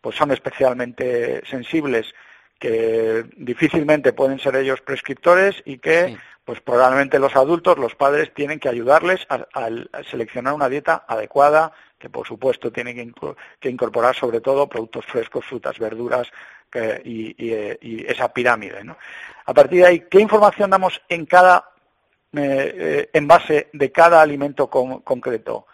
pues 0.00 0.16
son 0.16 0.32
especialmente 0.32 1.40
sensibles 1.46 2.12
que 2.58 3.24
difícilmente 3.36 4.12
pueden 4.12 4.38
ser 4.38 4.56
ellos 4.56 4.80
prescriptores 4.80 5.62
y 5.64 5.78
que 5.78 6.18
pues 6.44 6.60
probablemente 6.60 7.18
los 7.18 7.36
adultos, 7.36 7.78
los 7.78 7.94
padres, 7.94 8.32
tienen 8.32 8.58
que 8.58 8.70
ayudarles 8.70 9.26
a, 9.28 9.46
seleccionar 10.10 10.54
una 10.54 10.70
dieta 10.70 11.04
adecuada, 11.06 11.72
que 11.98 12.08
por 12.08 12.26
supuesto 12.26 12.70
tiene 12.70 12.94
que, 12.94 13.68
incorporar 13.68 14.14
sobre 14.14 14.40
todo 14.40 14.68
productos 14.68 15.04
frescos, 15.06 15.44
frutas, 15.44 15.78
verduras 15.78 16.28
y, 17.04 17.52
esa 18.06 18.32
pirámide. 18.32 18.82
A 19.46 19.54
partir 19.54 19.80
de 19.80 19.86
ahí, 19.86 20.00
¿qué 20.10 20.20
información 20.20 20.70
damos 20.70 21.00
en 21.08 21.26
cada 21.26 21.70
eh, 22.32 22.74
eh, 22.76 23.10
en 23.14 23.26
base 23.26 23.68
de 23.72 23.90
cada 23.90 24.20
alimento 24.20 24.68
concreto? 24.68 25.66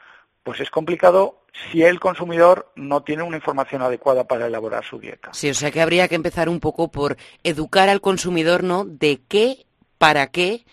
Pues 0.43 0.61
es 0.61 0.71
complicado 0.71 1.45
si 1.71 1.83
el 1.83 2.01
consumidor 2.01 2.73
no 2.77 3.03
tiene 3.03 3.23
una 3.23 3.37
información 3.37 3.83
adecuada 3.83 4.25
para 4.25 4.47
elaborar 4.47 4.85
su 4.85 4.99
dieta. 4.99 5.31
Sí, 5.33 5.51
o 5.51 5.55
sea 5.55 5.71
que 5.71 5.81
habría 5.81 6.09
que 6.09 6.15
empezar 6.15 6.49
un 6.49 6.61
poco 6.61 6.91
por 6.91 7.17
educar 7.43 7.89
al 7.89 8.01
consumidor, 8.01 8.63
¿no? 8.63 8.85
De 8.85 9.21
qué, 9.29 9.67
para 9.99 10.29
qué 10.29 10.65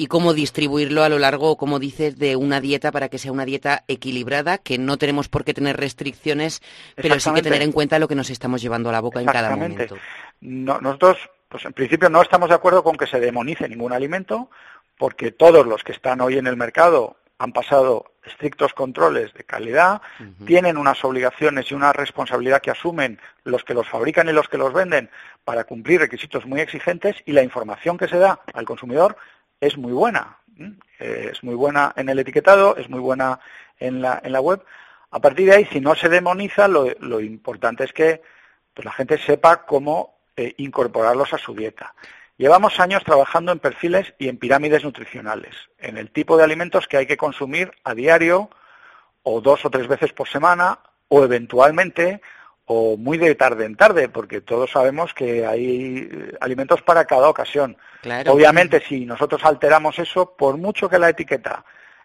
y 0.00 0.06
cómo 0.06 0.32
distribuirlo 0.32 1.04
a 1.04 1.10
lo 1.10 1.18
largo, 1.18 1.58
como 1.58 1.78
dices, 1.78 2.18
de 2.18 2.34
una 2.34 2.62
dieta 2.62 2.90
para 2.90 3.10
que 3.10 3.18
sea 3.18 3.32
una 3.32 3.44
dieta 3.44 3.84
equilibrada, 3.86 4.56
que 4.56 4.78
no 4.78 4.96
tenemos 4.96 5.28
por 5.28 5.44
qué 5.44 5.52
tener 5.52 5.76
restricciones, 5.76 6.62
pero 6.96 7.20
sí 7.20 7.30
que 7.34 7.42
tener 7.42 7.60
en 7.60 7.70
cuenta 7.70 7.98
lo 7.98 8.08
que 8.08 8.14
nos 8.14 8.30
estamos 8.30 8.62
llevando 8.62 8.88
a 8.88 8.92
la 8.92 9.00
boca 9.00 9.20
en 9.20 9.26
cada 9.26 9.54
momento. 9.54 9.98
nosotros, 10.40 11.18
pues 11.50 11.66
en 11.66 11.74
principio 11.74 12.08
no 12.08 12.22
estamos 12.22 12.48
de 12.48 12.54
acuerdo 12.54 12.82
con 12.82 12.96
que 12.96 13.06
se 13.06 13.20
demonice 13.20 13.68
ningún 13.68 13.92
alimento, 13.92 14.48
porque 14.96 15.32
todos 15.32 15.66
los 15.66 15.84
que 15.84 15.92
están 15.92 16.22
hoy 16.22 16.38
en 16.38 16.46
el 16.46 16.56
mercado 16.56 17.18
han 17.36 17.52
pasado 17.52 18.12
estrictos 18.24 18.72
controles 18.72 19.34
de 19.34 19.44
calidad, 19.44 20.00
tienen 20.46 20.78
unas 20.78 21.04
obligaciones 21.04 21.70
y 21.70 21.74
una 21.74 21.92
responsabilidad 21.92 22.62
que 22.62 22.70
asumen 22.70 23.18
los 23.44 23.64
que 23.64 23.74
los 23.74 23.86
fabrican 23.86 24.30
y 24.30 24.32
los 24.32 24.48
que 24.48 24.58
los 24.58 24.72
venden 24.72 25.10
para 25.44 25.64
cumplir 25.64 26.00
requisitos 26.00 26.46
muy 26.46 26.60
exigentes 26.60 27.16
y 27.26 27.32
la 27.32 27.42
información 27.42 27.98
que 27.98 28.08
se 28.08 28.18
da 28.18 28.40
al 28.54 28.64
consumidor 28.64 29.16
es 29.60 29.76
muy 29.76 29.92
buena. 29.92 30.38
Eh, 30.98 31.30
es 31.32 31.42
muy 31.42 31.54
buena 31.54 31.92
en 31.96 32.08
el 32.08 32.18
etiquetado, 32.18 32.76
es 32.76 32.88
muy 32.88 33.00
buena 33.00 33.40
en 33.78 34.02
la, 34.02 34.20
en 34.22 34.32
la 34.32 34.40
web. 34.40 34.62
A 35.10 35.20
partir 35.20 35.46
de 35.46 35.56
ahí, 35.56 35.64
si 35.66 35.80
no 35.80 35.94
se 35.94 36.08
demoniza, 36.08 36.68
lo, 36.68 37.20
importante 37.20 37.84
es 37.84 37.92
que 37.92 38.22
pues, 38.74 38.84
la 38.84 38.92
gente 38.92 39.18
sepa 39.18 39.64
cómo 39.64 40.18
eh, 40.36 40.54
incorporarlos 40.58 41.32
a 41.32 41.38
su 41.38 41.54
dieta. 41.54 41.94
Llevamos 42.36 42.80
años 42.80 43.04
trabajando 43.04 43.52
en 43.52 43.58
perfiles 43.58 44.14
y 44.18 44.28
en 44.28 44.38
pirámides 44.38 44.84
nutricionales, 44.84 45.54
en 45.78 45.98
el 45.98 46.10
tipo 46.10 46.36
de 46.36 46.44
alimentos 46.44 46.86
que 46.86 46.96
hay 46.96 47.06
que 47.06 47.18
consumir 47.18 47.72
a 47.84 47.94
diario 47.94 48.48
o 49.22 49.40
dos 49.40 49.64
o 49.64 49.70
tres 49.70 49.88
veces 49.88 50.12
por 50.12 50.28
semana 50.28 50.78
o 51.08 51.22
eventualmente 51.22 52.22
o 52.72 52.96
muy 52.96 53.18
de 53.18 53.34
tarde 53.34 53.64
en 53.64 53.74
tarde, 53.74 54.08
porque 54.08 54.40
todos 54.40 54.70
sabemos 54.70 55.12
que 55.12 55.44
hay 55.44 56.08
eh, 56.08 56.36
alimentos 56.40 56.80
para 56.82 57.04
cada 57.04 57.28
ocasión. 57.28 57.76
Obviamente, 58.28 58.80
si 58.88 59.04
nosotros 59.04 59.44
alteramos 59.44 59.98
eso, 59.98 60.36
por 60.36 60.56
mucho 60.56 60.88
que 60.88 61.00
la 61.00 61.08
etiqueta 61.08 61.64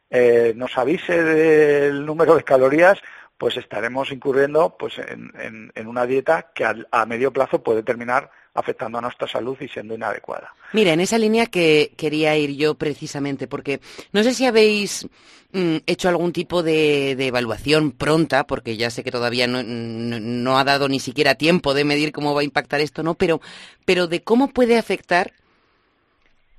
eh, 0.09 0.53
nos 0.55 0.75
avise 0.75 1.21
del 1.21 2.03
número 2.03 2.35
de 2.35 2.43
calorías, 2.43 2.97
pues 3.37 3.57
estaremos 3.57 4.11
incurriendo 4.11 4.75
pues, 4.77 4.93
en, 4.97 5.87
una 5.87 6.05
dieta 6.05 6.51
que 6.53 6.65
a 6.65 7.05
medio 7.05 7.31
plazo 7.33 7.61
puede 7.61 7.83
terminar 7.83 8.31
afectando 8.55 8.97
a 8.97 9.01
nuestra 9.01 9.27
salud 9.27 9.57
y 9.59 9.67
siendo 9.67 9.93
inadecuada. 9.93 10.53
Mira, 10.73 10.93
en 10.93 11.01
esa 11.01 11.17
línea 11.17 11.45
que 11.45 11.93
quería 11.97 12.35
ir 12.37 12.55
yo 12.55 12.75
precisamente, 12.75 13.47
porque 13.47 13.81
no 14.13 14.23
sé 14.23 14.33
si 14.33 14.45
habéis 14.45 15.07
mm, 15.51 15.77
hecho 15.85 16.07
algún 16.07 16.31
tipo 16.31 16.63
de, 16.63 17.11
evaluación 17.11 17.91
pronta, 17.91 18.47
porque 18.47 18.77
ya 18.77 18.89
sé 18.89 19.03
que 19.03 19.11
todavía 19.11 19.45
no, 19.47 20.57
ha 20.57 20.63
dado 20.63 20.87
ni 20.87 21.01
siquiera 21.01 21.35
tiempo 21.35 21.73
de 21.73 21.83
medir 21.83 22.13
cómo 22.13 22.33
va 22.33 22.41
a 22.41 22.45
impactar 22.45 22.79
esto, 22.79 23.03
¿no? 23.03 23.13
Pero, 23.15 23.41
pero 23.83 24.07
de 24.07 24.23
cómo 24.23 24.47
puede 24.47 24.77
afectar 24.77 25.33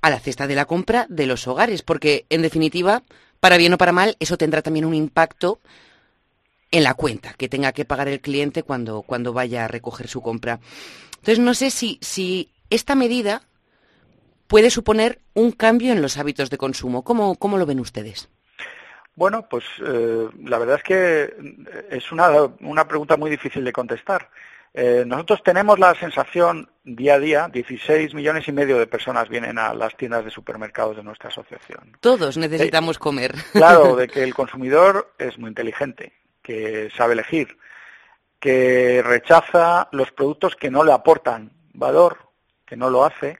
a 0.01 0.11
la 0.11 0.19
cesta 0.19 0.45
de 0.45 0.55
la 0.55 0.65
compra 0.65 1.07
de 1.09 1.25
los 1.25 1.47
hogares, 1.47 1.81
porque 1.81 2.25
en 2.29 2.43
definitiva, 2.43 3.01
para 3.39 3.57
bien 3.57 3.73
o 3.73 3.77
para 3.79 3.91
mal, 3.91 4.15
eso 4.19 4.37
tendrá 4.37 4.61
también 4.61 4.85
un 4.85 4.93
impacto 4.93 5.59
en 6.71 6.83
la 6.83 6.93
cuenta 6.93 7.33
que 7.33 7.49
tenga 7.49 7.71
que 7.71 7.85
pagar 7.85 8.07
el 8.07 8.21
cliente 8.21 8.63
cuando, 8.63 9.01
cuando 9.01 9.33
vaya 9.33 9.65
a 9.65 9.67
recoger 9.67 10.07
su 10.07 10.21
compra. 10.21 10.59
Entonces, 11.17 11.39
no 11.39 11.53
sé 11.53 11.71
si, 11.71 11.97
si 12.01 12.51
esta 12.69 12.95
medida 12.95 13.41
puede 14.47 14.69
suponer 14.69 15.19
un 15.33 15.51
cambio 15.51 15.91
en 15.91 16.01
los 16.01 16.17
hábitos 16.17 16.49
de 16.49 16.57
consumo. 16.57 17.03
¿Cómo, 17.03 17.35
cómo 17.35 17.57
lo 17.57 17.65
ven 17.65 17.79
ustedes? 17.79 18.29
Bueno, 19.15 19.47
pues 19.49 19.65
eh, 19.83 20.27
la 20.45 20.59
verdad 20.59 20.77
es 20.77 20.83
que 20.83 21.33
es 21.89 22.11
una, 22.11 22.29
una 22.61 22.87
pregunta 22.87 23.17
muy 23.17 23.31
difícil 23.31 23.63
de 23.63 23.73
contestar. 23.73 24.29
Eh, 24.73 25.03
nosotros 25.07 25.41
tenemos 25.43 25.79
la 25.79 25.95
sensación 25.95 26.69
día 26.83 27.15
a 27.15 27.19
día, 27.19 27.49
16 27.51 28.13
millones 28.13 28.47
y 28.47 28.51
medio 28.51 28.77
de 28.77 28.85
personas 28.85 29.27
vienen 29.27 29.57
a 29.57 29.73
las 29.73 29.97
tiendas 29.97 30.23
de 30.23 30.29
supermercados 30.29 30.97
de 30.97 31.03
nuestra 31.03 31.29
asociación. 31.29 31.97
Todos 31.99 32.37
necesitamos 32.37 32.99
comer. 32.99 33.33
Claro, 33.53 33.95
de 33.95 34.07
que 34.07 34.21
el 34.21 34.35
consumidor 34.35 35.13
es 35.17 35.39
muy 35.39 35.49
inteligente, 35.49 36.13
que 36.47 36.89
sabe 36.95 37.11
elegir, 37.11 37.57
que 38.39 39.03
rechaza 39.03 39.89
los 39.91 40.13
productos 40.13 40.55
que 40.55 40.71
no 40.71 40.85
le 40.85 40.93
aportan 40.93 41.51
valor, 41.73 42.29
que 42.65 42.77
no 42.77 42.89
lo 42.89 43.03
hace, 43.03 43.39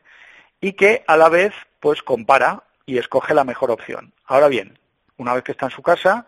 y 0.59 0.73
que 0.73 1.05
a 1.07 1.15
la 1.15 1.29
vez 1.29 1.53
pues 1.79 2.03
compara 2.03 2.65
y 2.85 2.97
escoge 2.97 3.33
la 3.33 3.45
mejor 3.45 3.71
opción. 3.71 4.11
Ahora 4.25 4.49
bien, 4.49 4.77
una 5.15 5.33
vez 5.33 5.45
que 5.45 5.53
está 5.53 5.67
en 5.67 5.71
su 5.71 5.81
casa, 5.81 6.27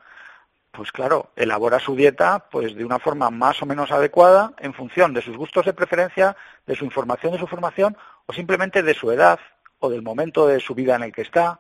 pues 0.72 0.94
claro, 0.94 1.32
elabora 1.36 1.80
su 1.80 1.98
dieta 1.98 2.48
pues 2.50 2.74
de 2.74 2.86
una 2.86 3.00
forma 3.00 3.30
más 3.30 3.62
o 3.62 3.66
menos 3.66 3.92
adecuada 3.92 4.54
en 4.60 4.74
función 4.74 5.14
de 5.14 5.22
sus 5.22 5.36
gustos 5.36 5.66
de 5.66 5.74
preferencia, 5.74 6.38
de 6.66 6.76
su 6.78 6.86
información, 6.86 7.34
de 7.34 7.40
su 7.40 7.48
formación 7.48 7.98
o 8.26 8.32
simplemente 8.32 8.84
de 8.84 8.94
su 8.94 9.12
edad 9.12 9.38
o 9.80 9.90
del 9.90 10.02
momento 10.02 10.48
de 10.48 10.62
su 10.62 10.74
vida 10.74 10.96
en 10.96 11.04
el 11.04 11.12
que 11.12 11.24
está. 11.24 11.60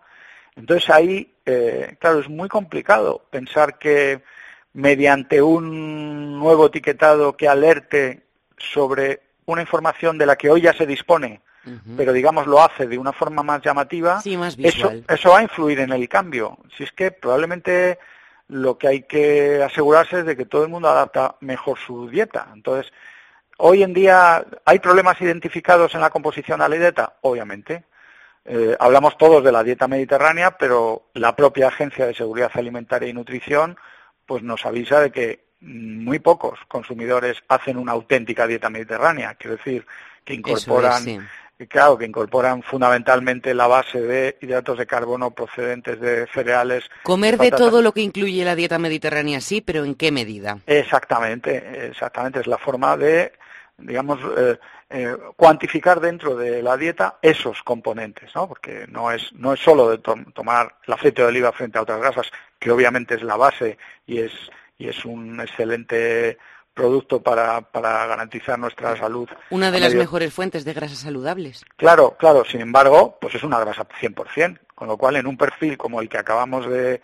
Entonces 0.56 0.90
ahí, 0.90 1.36
eh, 1.46 1.98
claro, 2.00 2.20
es 2.20 2.30
muy 2.30 2.48
complicado 2.48 3.26
pensar 3.30 3.78
que 3.78 4.24
mediante 4.74 5.42
un 5.42 6.40
nuevo 6.40 6.68
etiquetado 6.68 7.36
que 7.36 7.48
alerte 7.48 8.24
sobre 8.58 9.22
una 9.46 9.62
información 9.62 10.18
de 10.18 10.26
la 10.26 10.36
que 10.36 10.50
hoy 10.50 10.62
ya 10.62 10.74
se 10.74 10.86
dispone, 10.86 11.42
pero 11.98 12.14
digamos 12.14 12.48
lo 12.48 12.62
hace 12.62 12.88
de 12.88 12.98
una 12.98 13.12
forma 13.12 13.44
más 13.44 13.62
llamativa, 13.62 14.22
Eso, 14.58 14.92
eso 15.08 15.30
va 15.30 15.40
a 15.40 15.44
influir 15.44 15.80
en 15.80 15.92
el 15.92 16.08
cambio. 16.08 16.58
Si 16.76 16.84
es 16.84 16.92
que 16.92 17.12
probablemente 17.12 18.00
lo 18.48 18.78
que 18.78 18.88
hay 18.88 19.02
que 19.04 19.62
asegurarse 19.64 20.20
es 20.20 20.26
de 20.26 20.36
que 20.36 20.46
todo 20.46 20.64
el 20.64 20.70
mundo 20.70 20.90
adapta 20.90 21.36
mejor 21.42 21.78
su 21.78 22.10
dieta. 22.10 22.48
Entonces, 22.54 22.92
hoy 23.58 23.84
en 23.84 23.94
día 23.94 24.44
hay 24.66 24.80
problemas 24.80 25.22
identificados 25.22 25.94
en 25.94 26.02
la 26.02 26.10
composición 26.10 26.62
a 26.62 26.68
la 26.68 26.76
dieta, 26.76 27.14
obviamente. 27.22 27.84
eh, 28.46 28.76
hablamos 28.80 29.18
todos 29.18 29.44
de 29.44 29.52
la 29.52 29.64
dieta 29.64 29.88
mediterránea, 29.88 30.58
pero 30.58 31.10
la 31.14 31.36
propia 31.36 31.68
Agencia 31.68 32.08
de 32.08 32.16
Seguridad 32.16 32.50
Alimentaria 32.56 33.08
y 33.08 33.14
Nutrición 33.14 33.78
pues 34.30 34.44
nos 34.44 34.64
avisa 34.64 35.02
de 35.02 35.12
que 35.12 35.40
muy 35.62 36.20
pocos 36.20 36.60
consumidores 36.68 37.38
hacen 37.48 37.78
una 37.78 37.94
auténtica 37.94 38.46
dieta 38.46 38.70
mediterránea, 38.70 39.34
quiero 39.34 39.58
decir, 39.58 39.88
que 40.24 40.36
incorporan 40.36 41.28
claro, 41.68 41.98
que 41.98 42.06
incorporan 42.06 42.62
fundamentalmente 42.62 43.56
la 43.56 43.66
base 43.66 44.00
de 44.00 44.38
hidratos 44.40 44.78
de 44.78 44.86
carbono 44.86 45.32
procedentes 45.32 46.00
de 46.00 46.28
cereales. 46.28 46.84
Comer 47.02 47.40
de 47.40 47.50
todo 47.50 47.82
lo 47.82 47.92
que 47.92 48.02
incluye 48.02 48.46
la 48.46 48.54
dieta 48.54 48.78
mediterránea, 48.78 49.42
sí, 49.42 49.62
pero 49.62 49.84
¿en 49.84 49.96
qué 49.96 50.12
medida? 50.12 50.60
Exactamente, 50.68 51.88
exactamente. 51.88 52.42
Es 52.42 52.48
la 52.48 52.60
forma 52.60 52.96
de, 52.98 53.34
digamos, 53.82 54.20
eh, 54.38 54.60
eh, 54.90 55.18
cuantificar 55.36 56.00
dentro 56.00 56.36
de 56.36 56.62
la 56.62 56.78
dieta 56.78 57.18
esos 57.22 57.62
componentes, 57.64 58.34
¿no? 58.36 58.48
Porque 58.48 58.86
no 58.88 59.12
es, 59.12 59.32
no 59.34 59.54
es 59.54 59.60
solo 59.60 59.90
de 59.90 59.98
tomar 59.98 60.76
el 60.86 60.94
aceite 60.94 61.22
de 61.22 61.28
oliva 61.28 61.52
frente 61.52 61.78
a 61.78 61.84
otras 61.84 62.00
grasas, 62.00 62.32
que 62.58 62.72
obviamente 62.72 63.16
es 63.16 63.24
la 63.24 63.38
base 63.38 63.78
y 64.06 64.20
es, 64.20 64.32
y 64.78 64.88
es 64.88 65.06
un 65.06 65.40
excelente 65.40 66.38
producto 66.80 67.22
para, 67.22 67.60
para 67.62 68.06
garantizar 68.06 68.58
nuestra 68.58 68.96
salud. 68.96 69.28
Una 69.50 69.70
de 69.70 69.82
las 69.82 69.96
mejores 69.96 70.34
fuentes 70.34 70.64
de 70.64 70.74
grasas 70.74 71.00
saludables. 71.00 71.66
Claro, 71.76 72.16
claro. 72.18 72.46
Sin 72.46 72.62
embargo, 72.62 73.18
pues 73.20 73.36
es 73.36 73.44
una 73.44 73.60
grasa 73.60 73.86
100%, 73.86 74.60
con 74.76 74.88
lo 74.88 74.96
cual 74.96 75.18
en 75.18 75.28
un 75.28 75.36
perfil 75.36 75.78
como 75.78 76.00
el 76.00 76.08
que 76.08 76.18
acabamos 76.18 76.70
de, 76.70 77.02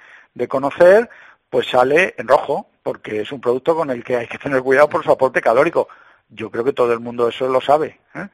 conocer, 0.47 1.09
pues 1.49 1.67
sale 1.67 2.15
en 2.17 2.27
rojo, 2.27 2.69
porque 2.83 3.21
es 3.21 3.31
un 3.33 3.41
producto 3.41 3.75
con 3.75 3.89
el 3.89 4.01
que 4.01 4.15
hay 4.15 4.27
que 4.27 4.37
tener 4.37 4.61
cuidado 4.61 4.87
por 4.87 5.03
su 5.03 5.11
aporte 5.11 5.41
calórico. 5.41 5.89
Yo 6.29 6.51
creo 6.51 6.63
que 6.63 6.73
todo 6.73 6.93
el 6.93 6.99
mundo 6.99 7.27
eso 7.29 7.47
lo 7.47 7.61
sabe. 7.61 7.99
¿eh? 8.13 8.27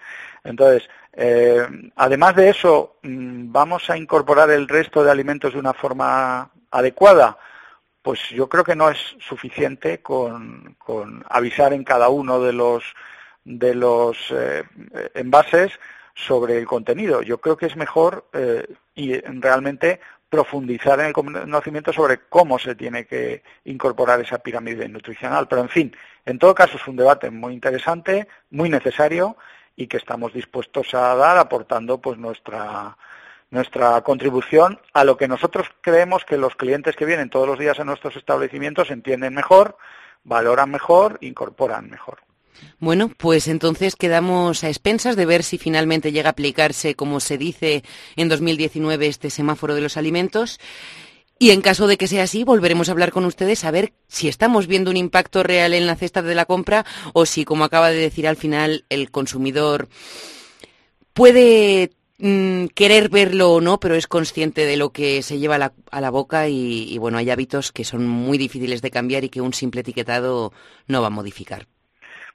Entonces, 0.43 0.89
eh, 1.13 1.67
además 1.95 2.35
de 2.35 2.49
eso, 2.49 2.97
mm, 3.03 3.51
¿vamos 3.51 3.89
a 3.89 3.97
incorporar 3.97 4.49
el 4.49 4.67
resto 4.67 5.03
de 5.03 5.11
alimentos 5.11 5.53
de 5.53 5.59
una 5.59 5.73
forma 5.73 6.49
adecuada? 6.71 7.37
pues 8.01 8.19
yo 8.29 8.49
creo 8.49 8.63
que 8.63 8.75
no 8.75 8.89
es 8.89 8.97
suficiente 9.19 10.01
con, 10.01 10.75
avisar 11.29 11.73
en 11.73 11.83
cada 11.83 12.09
uno 12.09 12.41
de 12.41 12.53
los 12.53 12.83
de 13.43 13.73
los 13.73 14.17
eh, 14.31 14.63
envases 15.15 15.71
sobre 16.13 16.57
el 16.57 16.67
contenido. 16.67 17.23
Yo 17.23 17.39
creo 17.39 17.57
que 17.57 17.65
es 17.65 17.75
mejor 17.75 18.27
eh, 18.33 18.67
y 18.93 19.19
realmente 19.19 19.99
profundizar 20.31 20.97
en 21.01 21.07
el 21.07 21.13
conocimiento 21.13 21.91
sobre 21.91 22.21
cómo 22.29 22.57
se 22.57 22.73
tiene 22.73 23.05
que 23.05 23.43
incorporar 23.65 24.21
esa 24.21 24.39
pirámide 24.39 24.87
nutricional. 24.87 25.45
Pero 25.49 25.61
en 25.61 25.67
fin, 25.67 25.95
en 26.25 26.39
todo 26.39 26.55
caso 26.55 26.77
es 26.77 26.87
un 26.87 26.95
debate 26.95 27.29
muy 27.29 27.53
interesante, 27.53 28.29
muy 28.49 28.69
necesario 28.69 29.35
y 29.75 29.87
que 29.87 29.97
estamos 29.97 30.33
dispuestos 30.33 30.93
a 30.93 31.15
dar 31.15 31.37
aportando 31.37 31.99
pues 31.99 32.17
nuestra 32.17 32.97
nuestra 33.49 33.99
contribución 34.03 34.79
a 34.93 35.03
lo 35.03 35.17
que 35.17 35.27
nosotros 35.27 35.67
creemos 35.81 36.23
que 36.23 36.37
los 36.37 36.55
clientes 36.55 36.95
que 36.95 37.03
vienen 37.03 37.29
todos 37.29 37.45
los 37.45 37.59
días 37.59 37.81
a 37.81 37.83
nuestros 37.83 38.15
establecimientos 38.15 38.89
entienden 38.89 39.33
mejor, 39.33 39.75
valoran 40.23 40.71
mejor, 40.71 41.17
incorporan 41.19 41.89
mejor. 41.89 42.19
Bueno, 42.79 43.09
pues 43.17 43.47
entonces 43.47 43.95
quedamos 43.95 44.63
a 44.63 44.69
expensas 44.69 45.15
de 45.15 45.25
ver 45.25 45.43
si 45.43 45.57
finalmente 45.57 46.11
llega 46.11 46.29
a 46.29 46.31
aplicarse, 46.31 46.95
como 46.95 47.19
se 47.19 47.37
dice 47.37 47.83
en 48.15 48.29
2019, 48.29 49.07
este 49.07 49.29
semáforo 49.29 49.75
de 49.75 49.81
los 49.81 49.97
alimentos. 49.97 50.59
Y 51.39 51.49
en 51.51 51.61
caso 51.61 51.87
de 51.87 51.97
que 51.97 52.07
sea 52.07 52.23
así, 52.23 52.43
volveremos 52.43 52.89
a 52.89 52.91
hablar 52.91 53.11
con 53.11 53.25
ustedes 53.25 53.65
a 53.65 53.71
ver 53.71 53.93
si 54.07 54.27
estamos 54.27 54.67
viendo 54.67 54.91
un 54.91 54.97
impacto 54.97 55.41
real 55.41 55.73
en 55.73 55.87
la 55.87 55.95
cesta 55.95 56.21
de 56.21 56.35
la 56.35 56.45
compra 56.45 56.85
o 57.13 57.25
si, 57.25 57.45
como 57.45 57.63
acaba 57.63 57.89
de 57.89 57.97
decir 57.97 58.27
al 58.27 58.37
final, 58.37 58.85
el 58.89 59.09
consumidor 59.09 59.89
puede 61.13 61.91
Mm, 62.23 62.67
querer 62.75 63.09
verlo 63.09 63.53
o 63.53 63.61
no, 63.61 63.79
pero 63.79 63.95
es 63.95 64.05
consciente 64.05 64.67
de 64.67 64.77
lo 64.77 64.91
que 64.91 65.23
se 65.23 65.39
lleva 65.39 65.55
a 65.55 66.01
la, 66.01 66.09
boca 66.11 66.47
y, 66.49 66.95
bueno, 66.99 67.17
hay 67.17 67.31
hábitos 67.31 67.71
que 67.71 67.83
son 67.83 68.07
muy 68.07 68.37
difíciles 68.37 68.83
de 68.83 68.91
cambiar 68.91 69.23
y 69.23 69.29
que 69.29 69.41
un 69.41 69.55
simple 69.55 69.81
etiquetado 69.81 70.53
no 70.87 71.01
va 71.01 71.07
a 71.07 71.09
modificar. 71.09 71.67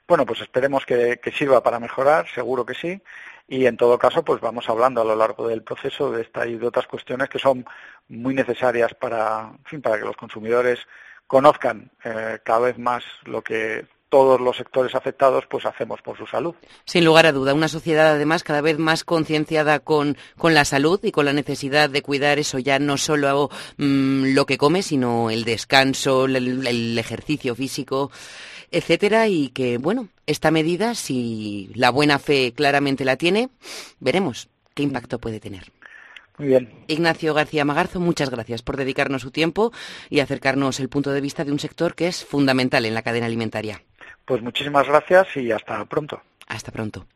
Bueno, 0.07 0.25
pues 0.25 0.41
esperemos 0.41 0.85
que, 0.85 1.19
sirva 1.37 1.61
para 1.61 1.79
mejorar, 1.79 2.27
seguro 2.33 2.65
que 2.65 2.73
sí. 2.73 3.01
Y 3.47 3.65
en 3.65 3.77
todo 3.77 3.97
caso, 3.97 4.23
pues 4.23 4.41
vamos 4.41 4.69
hablando 4.69 5.01
a 5.01 5.05
lo 5.05 5.15
largo 5.15 5.47
del 5.47 5.63
proceso 5.63 6.11
de 6.11 6.21
esta 6.21 6.47
y 6.47 6.57
de 6.57 6.67
otras 6.67 6.87
cuestiones 6.87 7.29
que 7.29 7.39
son 7.39 7.65
muy 8.09 8.33
necesarias 8.33 8.93
para, 8.93 9.51
para 9.81 9.97
que 9.99 10.05
los 10.05 10.17
consumidores 10.17 10.79
conozcan 11.27 11.91
eh, 12.03 12.39
cada 12.43 12.59
vez 12.59 12.77
más 12.77 13.03
lo 13.25 13.41
que 13.41 13.85
todos 14.09 14.39
los 14.39 14.55
sectores 14.55 14.95
afectados 14.95 15.45
pues 15.49 15.65
hacemos 15.65 16.01
por 16.01 16.17
su 16.17 16.25
salud. 16.25 16.55
Sin 16.85 17.03
lugar 17.03 17.25
a 17.25 17.31
duda, 17.31 17.53
una 17.53 17.67
sociedad 17.67 18.07
además 18.07 18.43
cada 18.43 18.61
vez 18.61 18.77
más 18.77 19.03
concienciada 19.03 19.79
con, 19.79 20.17
con, 20.37 20.53
la 20.53 20.65
salud 20.65 20.99
y 21.03 21.11
con 21.11 21.25
la 21.25 21.33
necesidad 21.33 21.89
de 21.89 22.01
cuidar 22.01 22.39
eso 22.39 22.59
ya 22.59 22.79
no 22.79 22.97
solo 22.97 23.49
mm, 23.77 24.33
lo 24.33 24.45
que 24.45 24.57
come, 24.57 24.81
sino 24.81 25.29
el 25.29 25.43
descanso, 25.43 26.25
el, 26.25 26.97
ejercicio 26.97 27.55
físico, 27.55 28.11
etcétera, 28.71 29.27
y 29.27 29.49
que 29.49 29.77
bueno, 29.77 30.09
esta 30.25 30.51
medida, 30.51 30.95
si 30.95 31.69
la 31.73 31.89
buena 31.89 32.19
fe 32.19 32.53
claramente 32.53 33.05
la 33.05 33.15
tiene, 33.15 33.49
veremos 33.99 34.49
qué 34.73 34.83
impacto 34.83 35.19
puede 35.19 35.39
tener. 35.39 35.71
Muy 36.37 36.49
bien. 36.49 36.71
Ignacio 36.87 37.33
García 37.33 37.65
Magarzo, 37.65 37.99
muchas 37.99 38.29
gracias 38.29 38.61
por 38.61 38.77
dedicarnos 38.77 39.23
su 39.23 39.31
tiempo 39.31 39.71
y 40.09 40.19
acercarnos 40.19 40.79
el 40.79 40.89
punto 40.89 41.11
de 41.11 41.21
vista 41.21 41.43
de 41.43 41.51
un 41.51 41.59
sector 41.59 41.95
que 41.95 42.07
es 42.07 42.23
fundamental 42.23 42.85
en 42.85 42.93
la 42.93 43.01
cadena 43.01 43.25
alimentaria. 43.25 43.81
Pues 44.25 44.41
muchísimas 44.41 44.87
gracias 44.87 45.27
y 45.35 45.51
hasta 45.51 45.83
pronto. 45.85 46.21
Hasta 46.47 46.71
pronto. 46.71 47.07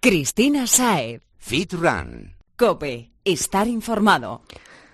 Cristina 0.00 0.66
Saez. 0.66 1.22
Fit 1.38 1.72
Run. 1.74 2.34
Cope. 2.56 3.10
Estar 3.24 3.68
informado. 3.68 4.42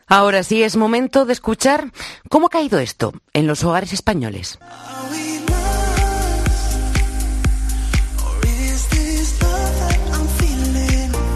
Ahora 0.07 0.42
sí 0.42 0.62
es 0.62 0.77
momento 0.77 1.25
de 1.25 1.33
escuchar 1.33 1.92
cómo 2.29 2.49
ha 2.49 2.51
caído 2.51 2.81
esto 2.81 3.12
en 3.33 3.46
los 3.46 3.62
hogares 3.62 3.92
españoles. 3.92 4.59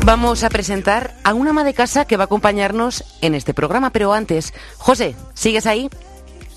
Vamos 0.05 0.45
a 0.45 0.51
presentar 0.51 1.15
a 1.25 1.33
una 1.33 1.51
ama 1.51 1.65
de 1.65 1.73
casa 1.73 2.05
que 2.05 2.19
va 2.19 2.25
a 2.25 2.27
acompañarnos 2.27 3.05
en 3.23 3.35
este 3.35 3.55
programa, 3.55 3.89
pero 3.89 4.13
antes, 4.13 4.53
José, 4.77 5.17
¿sigues 5.33 5.67
ahí? 5.67 5.89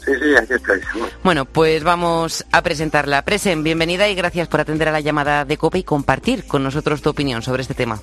Sí, 0.04 0.12
sí, 0.22 0.36
aquí 0.36 0.54
estoy. 0.54 0.82
Bueno, 1.24 1.46
pues 1.46 1.82
vamos 1.86 2.46
a 2.52 2.62
presentarla. 2.62 3.24
Presen, 3.24 3.64
bienvenida 3.64 4.10
y 4.10 4.16
gracias 4.16 4.50
por 4.50 4.60
atender 4.60 4.90
a 4.90 4.92
la 4.92 5.00
llamada 5.00 5.46
de 5.46 5.56
COPE 5.56 5.80
y 5.80 5.84
compartir 5.84 6.46
con 6.46 6.62
nosotros 6.62 7.02
tu 7.02 7.10
opinión 7.10 7.42
sobre 7.42 7.62
este 7.62 7.74
tema. 7.74 8.02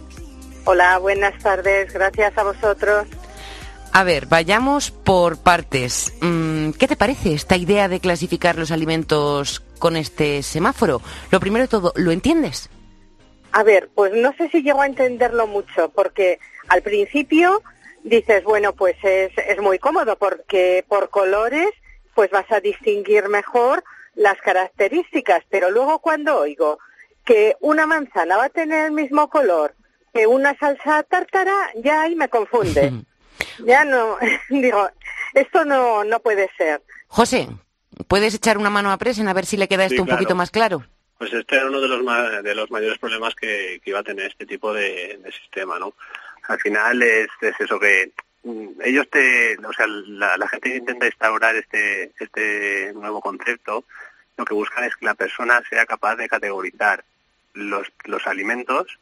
Hola, 0.64 0.96
buenas 0.96 1.38
tardes. 1.42 1.92
Gracias 1.92 2.38
a 2.38 2.42
vosotros. 2.42 3.06
A 3.92 4.02
ver, 4.02 4.24
vayamos 4.24 4.92
por 4.92 5.36
partes. 5.36 6.14
Mm, 6.22 6.70
¿Qué 6.70 6.88
te 6.88 6.96
parece 6.96 7.34
esta 7.34 7.58
idea 7.58 7.88
de 7.88 8.00
clasificar 8.00 8.56
los 8.56 8.70
alimentos 8.70 9.62
con 9.78 9.98
este 9.98 10.42
semáforo? 10.42 11.02
Lo 11.30 11.38
primero 11.38 11.64
de 11.64 11.68
todo, 11.68 11.92
¿lo 11.96 12.12
entiendes? 12.12 12.70
A 13.56 13.62
ver, 13.62 13.88
pues 13.94 14.12
no 14.12 14.32
sé 14.36 14.48
si 14.48 14.62
llego 14.62 14.82
a 14.82 14.86
entenderlo 14.86 15.46
mucho, 15.46 15.88
porque 15.90 16.40
al 16.66 16.82
principio 16.82 17.62
dices, 18.02 18.42
bueno, 18.42 18.72
pues 18.72 18.96
es, 19.04 19.30
es 19.38 19.60
muy 19.60 19.78
cómodo, 19.78 20.16
porque 20.16 20.84
por 20.88 21.08
colores 21.08 21.68
pues 22.16 22.32
vas 22.32 22.50
a 22.50 22.58
distinguir 22.58 23.28
mejor 23.28 23.84
las 24.16 24.36
características. 24.40 25.44
Pero 25.50 25.70
luego 25.70 26.00
cuando 26.00 26.36
oigo 26.36 26.80
que 27.24 27.54
una 27.60 27.86
manzana 27.86 28.36
va 28.36 28.46
a 28.46 28.48
tener 28.48 28.86
el 28.86 28.92
mismo 28.92 29.30
color 29.30 29.76
que 30.12 30.26
una 30.26 30.58
salsa 30.58 31.04
tártara, 31.04 31.54
ya 31.76 32.02
ahí 32.02 32.16
me 32.16 32.28
confunde. 32.28 33.04
ya 33.64 33.84
no, 33.84 34.16
digo, 34.50 34.90
esto 35.32 35.64
no, 35.64 36.02
no 36.02 36.18
puede 36.18 36.50
ser. 36.58 36.82
José, 37.06 37.48
¿puedes 38.08 38.34
echar 38.34 38.58
una 38.58 38.70
mano 38.70 38.90
a 38.90 38.98
Presen 38.98 39.28
a 39.28 39.32
ver 39.32 39.46
si 39.46 39.56
le 39.56 39.68
queda 39.68 39.84
esto 39.84 40.02
un 40.02 40.08
poquito 40.08 40.34
más 40.34 40.50
claro? 40.50 40.84
Pues 41.18 41.32
este 41.32 41.56
era 41.56 41.66
uno 41.66 41.80
de 41.80 41.88
los, 41.88 42.42
de 42.42 42.54
los 42.54 42.70
mayores 42.70 42.98
problemas 42.98 43.34
que, 43.34 43.80
iba 43.84 44.00
a 44.00 44.04
tener 44.04 44.26
este 44.26 44.46
tipo 44.46 44.72
de, 44.72 45.20
sistema, 45.40 45.78
¿no? 45.78 45.94
Al 46.48 46.60
final 46.60 47.02
es 47.02 47.28
eso 47.58 47.78
que 47.78 48.12
Mm, 48.44 48.80
ellos 48.84 49.08
te, 49.10 49.56
o 49.56 49.72
sea, 49.72 49.86
la, 49.86 50.48
gente 50.48 50.70
que 50.70 50.76
intenta 50.76 51.06
instaurar 51.06 51.56
este, 51.56 52.12
este 52.20 52.92
nuevo 52.94 53.20
concepto, 53.20 53.84
lo 54.36 54.44
que 54.44 54.54
buscan 54.54 54.84
es 54.84 54.94
que 54.96 55.06
la 55.06 55.14
persona 55.14 55.62
sea 55.68 55.86
capaz 55.86 56.16
de 56.16 56.28
categorizar 56.28 57.04
los, 57.54 57.90
los 58.04 58.26
alimentos 58.26 58.98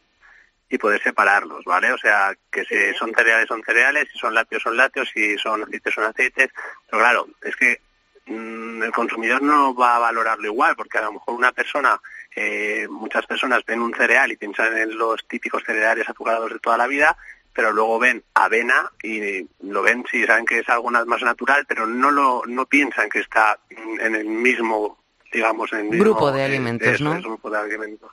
y 0.71 0.79
poder 0.79 1.03
separarlos, 1.03 1.65
¿vale? 1.65 1.93
O 1.93 1.99
sea, 1.99 2.35
que 2.53 2.65
si 2.65 2.95
son 2.97 3.13
cereales 3.15 3.49
son 3.49 3.63
cereales, 3.65 4.09
si 4.13 4.19
son 4.19 4.35
lácteos 4.35 4.63
son 4.63 4.77
lácteos, 4.77 5.11
si 5.13 5.37
son 5.39 5.63
aceites 5.63 5.95
son 5.95 6.05
aceites. 6.05 6.51
Pero 6.89 7.03
claro, 7.03 7.29
es 7.43 7.57
que 7.57 7.81
el 8.27 8.93
consumidor 8.93 9.43
no 9.43 9.75
va 9.75 9.97
a 9.97 10.01
valorarlo 10.01 10.47
igual, 10.47 10.77
porque 10.77 10.99
a 10.99 11.03
lo 11.03 11.15
mejor 11.15 11.35
una 11.35 11.53
persona, 11.53 12.01
eh, 12.35 12.87
muchas 12.89 13.27
personas 13.27 13.65
ven 13.67 13.81
un 13.81 13.95
cereal 13.95 14.31
y 14.33 14.37
piensan 14.37 14.77
en 14.77 14.97
los 14.97 15.27
típicos 15.27 15.63
cereales 15.65 16.09
azucarados 16.09 16.53
de 16.53 16.59
toda 16.59 16.77
la 16.77 16.87
vida, 16.87 17.17
pero 17.53 17.73
luego 17.73 17.99
ven 17.99 18.23
avena 18.35 18.91
y 19.03 19.47
lo 19.61 19.83
ven, 19.83 20.05
sí, 20.11 20.25
saben 20.25 20.47
que 20.47 20.61
es 20.61 20.69
algo 20.69 20.91
más 20.91 21.23
natural, 21.23 21.65
pero 21.67 21.87
no 21.87 22.11
lo 22.11 22.43
no 22.47 22.67
piensan 22.67 23.11
que 23.11 23.21
está 23.21 23.59
en 23.71 24.15
el 24.15 24.25
mismo, 24.25 24.99
digamos, 25.33 25.73
en 25.73 25.91
grupo 25.91 26.33
de 26.33 26.45
alimentos, 26.45 27.01
¿no? 27.01 27.21
grupo 27.21 27.51
de 27.51 27.59
alimentos. 27.59 28.11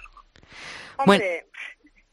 Hombre, 0.97 1.45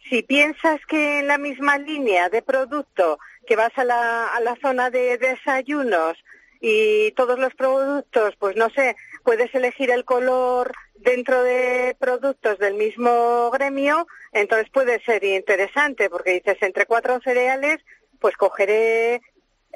si 0.08 0.22
piensas 0.22 0.80
que 0.86 1.20
en 1.20 1.26
la 1.26 1.38
misma 1.38 1.78
línea 1.78 2.28
de 2.28 2.42
producto 2.42 3.18
que 3.46 3.56
vas 3.56 3.76
a 3.76 3.84
la, 3.84 4.28
a 4.28 4.40
la 4.40 4.56
zona 4.56 4.90
de 4.90 5.18
desayunos 5.18 6.16
y 6.60 7.12
todos 7.12 7.38
los 7.38 7.54
productos, 7.54 8.34
pues 8.38 8.56
no 8.56 8.70
sé, 8.70 8.96
puedes 9.24 9.54
elegir 9.54 9.90
el 9.90 10.04
color 10.04 10.72
dentro 10.94 11.42
de 11.42 11.96
productos 11.98 12.58
del 12.58 12.74
mismo 12.74 13.50
gremio, 13.50 14.06
entonces 14.32 14.68
puede 14.70 15.00
ser 15.00 15.24
interesante 15.24 16.10
porque 16.10 16.34
dices 16.34 16.56
entre 16.60 16.86
cuatro 16.86 17.20
cereales, 17.22 17.78
pues 18.20 18.36
cogeré 18.36 19.20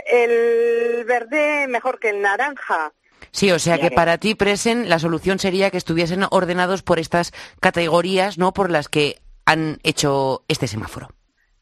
el 0.06 1.04
verde 1.04 1.66
mejor 1.68 1.98
que 1.98 2.10
el 2.10 2.22
naranja. 2.22 2.92
Sí, 3.32 3.52
o 3.52 3.58
sea 3.58 3.78
que 3.78 3.90
para 3.90 4.18
ti, 4.18 4.34
Presen, 4.34 4.88
la 4.88 4.98
solución 4.98 5.38
sería 5.38 5.70
que 5.70 5.76
estuviesen 5.76 6.24
ordenados 6.30 6.82
por 6.82 6.98
estas 6.98 7.32
categorías, 7.60 8.38
¿no? 8.38 8.52
Por 8.52 8.70
las 8.70 8.88
que 8.88 9.18
han 9.44 9.78
hecho 9.82 10.44
este 10.48 10.66
semáforo. 10.66 11.08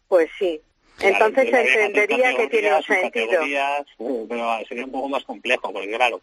Pues 0.07 0.31
sí. 0.38 0.62
Entonces 1.00 1.50
se 1.50 1.84
entendería 1.84 2.34
que 2.37 2.48
tiene 2.48 2.74
un 2.74 2.82
sentido. 2.82 3.40
Pero 4.28 4.58
sería 4.68 4.84
un 4.84 4.92
poco 4.92 5.08
más 5.08 5.24
complejo, 5.24 5.72
porque 5.72 5.88
claro, 5.88 6.20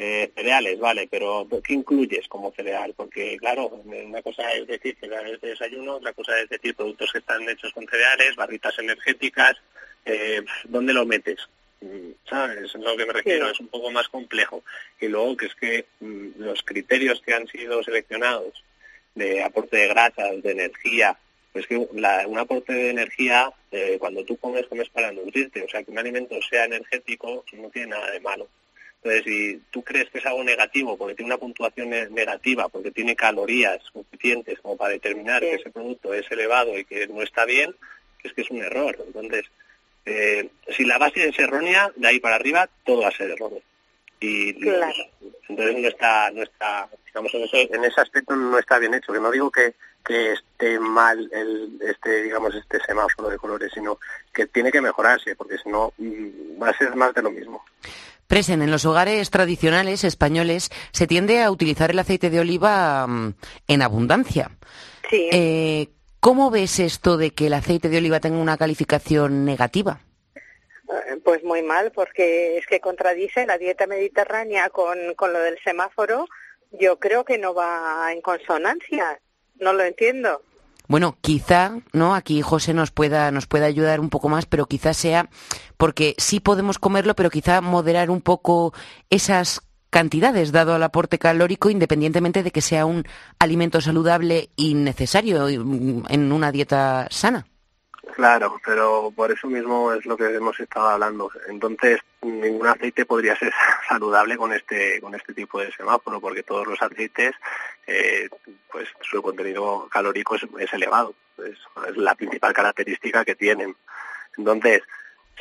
eh, 0.00 0.30
cereales, 0.32 0.78
vale, 0.78 1.08
pero 1.10 1.46
¿qué 1.64 1.74
incluyes 1.74 2.28
como 2.28 2.52
cereal? 2.52 2.94
Porque, 2.96 3.36
claro, 3.36 3.66
una 3.66 4.22
cosa 4.22 4.48
es 4.52 4.66
decir 4.68 4.96
cereales 5.00 5.40
de 5.40 5.48
desayuno, 5.48 5.96
otra 5.96 6.12
cosa 6.12 6.38
es 6.40 6.48
decir 6.48 6.74
productos 6.76 7.10
que 7.10 7.18
están 7.18 7.48
hechos 7.48 7.72
con 7.72 7.86
cereales, 7.88 8.36
barritas 8.36 8.78
energéticas, 8.78 9.56
eh, 10.04 10.42
¿dónde 10.64 10.92
lo 10.92 11.04
metes? 11.04 11.48
Mm, 11.80 12.10
¿Sabes? 12.30 12.58
Es 12.58 12.74
a 12.76 12.78
lo 12.78 12.96
que 12.96 13.06
me 13.06 13.12
refiero, 13.12 13.50
es 13.50 13.58
un 13.58 13.68
poco 13.68 13.90
más 13.90 14.08
complejo. 14.08 14.62
Y 15.00 15.08
luego 15.08 15.36
que 15.36 15.46
es 15.46 15.54
que 15.56 15.86
mm, 15.98 16.28
los 16.36 16.62
criterios 16.62 17.20
que 17.20 17.34
han 17.34 17.48
sido 17.48 17.82
seleccionados 17.82 18.64
de 19.16 19.42
aporte 19.42 19.78
de 19.78 19.88
grasas, 19.88 20.42
de 20.42 20.52
energía, 20.52 21.18
pues 21.52 21.66
que 21.66 21.76
un 21.76 22.38
aporte 22.38 22.72
de 22.72 22.90
energía, 22.90 23.50
eh, 23.70 23.96
cuando 23.98 24.24
tú 24.24 24.36
comes, 24.36 24.66
comes 24.66 24.88
para 24.90 25.10
nutrirte, 25.12 25.62
o 25.62 25.68
sea, 25.68 25.82
que 25.82 25.90
un 25.90 25.98
alimento 25.98 26.36
sea 26.42 26.66
energético 26.66 27.44
no 27.54 27.70
tiene 27.70 27.88
nada 27.88 28.10
de 28.10 28.20
malo. 28.20 28.48
Entonces, 29.02 29.24
si 29.24 29.62
tú 29.70 29.82
crees 29.82 30.10
que 30.10 30.18
es 30.18 30.26
algo 30.26 30.42
negativo 30.42 30.96
porque 30.96 31.14
tiene 31.14 31.32
una 31.32 31.38
puntuación 31.38 31.90
negativa, 31.90 32.68
porque 32.68 32.90
tiene 32.90 33.14
calorías 33.14 33.80
suficientes 33.92 34.58
como 34.60 34.76
para 34.76 34.92
determinar 34.92 35.40
que 35.40 35.54
ese 35.54 35.70
producto 35.70 36.12
es 36.12 36.30
elevado 36.30 36.76
y 36.76 36.84
que 36.84 37.06
no 37.06 37.22
está 37.22 37.44
bien, 37.44 37.74
es 38.24 38.32
que 38.32 38.42
es 38.42 38.50
un 38.50 38.62
error. 38.62 38.96
Entonces, 39.06 39.44
eh, 40.04 40.48
si 40.76 40.84
la 40.84 40.98
base 40.98 41.28
es 41.28 41.38
errónea, 41.38 41.90
de 41.94 42.08
ahí 42.08 42.18
para 42.18 42.36
arriba 42.36 42.68
todo 42.84 43.02
va 43.02 43.08
a 43.08 43.16
ser 43.16 43.30
erróneo. 43.30 43.62
Y 44.20 44.50
entonces 45.48 45.76
no 45.78 45.88
está, 45.88 46.30
no 46.32 46.42
está, 46.42 46.88
digamos, 47.06 47.32
en 47.34 47.42
ese, 47.42 47.62
en 47.72 47.84
ese 47.84 48.00
aspecto 48.00 48.34
no 48.34 48.58
está 48.58 48.78
bien 48.78 48.94
hecho. 48.94 49.12
Que 49.12 49.20
no 49.20 49.30
digo 49.30 49.50
que, 49.50 49.74
que 50.08 50.32
esté 50.32 50.80
mal 50.80 51.28
el, 51.32 51.78
este, 51.82 52.22
digamos, 52.22 52.54
este 52.54 52.80
semáforo 52.80 53.28
de 53.28 53.36
colores, 53.36 53.70
sino 53.72 53.98
que 54.32 54.46
tiene 54.46 54.72
que 54.72 54.80
mejorarse, 54.80 55.36
porque 55.36 55.58
si 55.58 55.68
no 55.68 55.92
mm, 55.98 56.60
va 56.60 56.70
a 56.70 56.78
ser 56.78 56.96
más 56.96 57.12
de 57.14 57.22
lo 57.22 57.30
mismo. 57.30 57.62
Presen, 58.26 58.62
en 58.62 58.70
los 58.70 58.86
hogares 58.86 59.30
tradicionales 59.30 60.04
españoles 60.04 60.70
se 60.92 61.06
tiende 61.06 61.42
a 61.42 61.50
utilizar 61.50 61.90
el 61.90 61.98
aceite 61.98 62.30
de 62.30 62.40
oliva 62.40 63.06
mm, 63.06 63.34
en 63.68 63.82
abundancia. 63.82 64.50
Sí. 65.10 65.28
Eh, 65.30 65.88
¿Cómo 66.20 66.50
ves 66.50 66.80
esto 66.80 67.18
de 67.18 67.30
que 67.30 67.46
el 67.46 67.54
aceite 67.54 67.90
de 67.90 67.98
oliva 67.98 68.18
tenga 68.18 68.38
una 68.38 68.56
calificación 68.56 69.44
negativa? 69.44 70.00
Eh, 70.88 71.20
pues 71.22 71.44
muy 71.44 71.62
mal, 71.62 71.92
porque 71.92 72.56
es 72.56 72.66
que 72.66 72.80
contradice 72.80 73.46
la 73.46 73.58
dieta 73.58 73.86
mediterránea 73.86 74.70
con, 74.70 75.14
con 75.14 75.34
lo 75.34 75.38
del 75.40 75.58
semáforo. 75.62 76.26
Yo 76.72 76.98
creo 76.98 77.24
que 77.24 77.38
no 77.38 77.54
va 77.54 78.10
en 78.10 78.22
consonancia. 78.22 79.20
No 79.60 79.72
lo 79.72 79.82
entiendo. 79.82 80.42
Bueno, 80.88 81.18
quizá, 81.20 81.78
¿no? 81.92 82.14
Aquí 82.14 82.40
José 82.40 82.72
nos 82.72 82.90
pueda, 82.90 83.30
nos 83.30 83.46
pueda 83.46 83.66
ayudar 83.66 84.00
un 84.00 84.08
poco 84.08 84.30
más, 84.30 84.46
pero 84.46 84.66
quizá 84.66 84.94
sea 84.94 85.28
porque 85.76 86.14
sí 86.16 86.40
podemos 86.40 86.78
comerlo, 86.78 87.14
pero 87.14 87.28
quizá 87.28 87.60
moderar 87.60 88.10
un 88.10 88.22
poco 88.22 88.72
esas 89.10 89.60
cantidades 89.90 90.50
dado 90.50 90.74
al 90.74 90.82
aporte 90.82 91.18
calórico 91.18 91.70
independientemente 91.70 92.42
de 92.42 92.50
que 92.50 92.62
sea 92.62 92.86
un 92.86 93.04
alimento 93.38 93.80
saludable 93.80 94.48
y 94.56 94.74
necesario 94.74 95.48
en 95.48 96.32
una 96.32 96.52
dieta 96.52 97.06
sana. 97.10 97.46
Claro, 98.14 98.56
pero 98.64 99.12
por 99.14 99.30
eso 99.30 99.46
mismo 99.48 99.92
es 99.92 100.04
lo 100.06 100.16
que 100.16 100.34
hemos 100.34 100.58
estado 100.58 100.88
hablando. 100.88 101.30
Entonces, 101.48 102.00
ningún 102.22 102.66
aceite 102.66 103.06
podría 103.06 103.36
ser 103.36 103.52
saludable 103.88 104.36
con 104.36 104.52
este 104.52 105.00
con 105.00 105.14
este 105.14 105.34
tipo 105.34 105.60
de 105.60 105.70
semáforo, 105.72 106.20
porque 106.20 106.42
todos 106.42 106.66
los 106.66 106.80
aceites, 106.82 107.34
eh, 107.88 108.28
pues 108.70 108.86
su 109.00 109.22
contenido 109.22 109.88
calórico 109.90 110.36
es, 110.36 110.72
elevado. 110.72 111.14
es 111.38 111.96
la 111.96 112.14
principal 112.14 112.52
característica 112.52 113.24
que 113.24 113.34
tienen. 113.34 113.74
Entonces, 114.36 114.82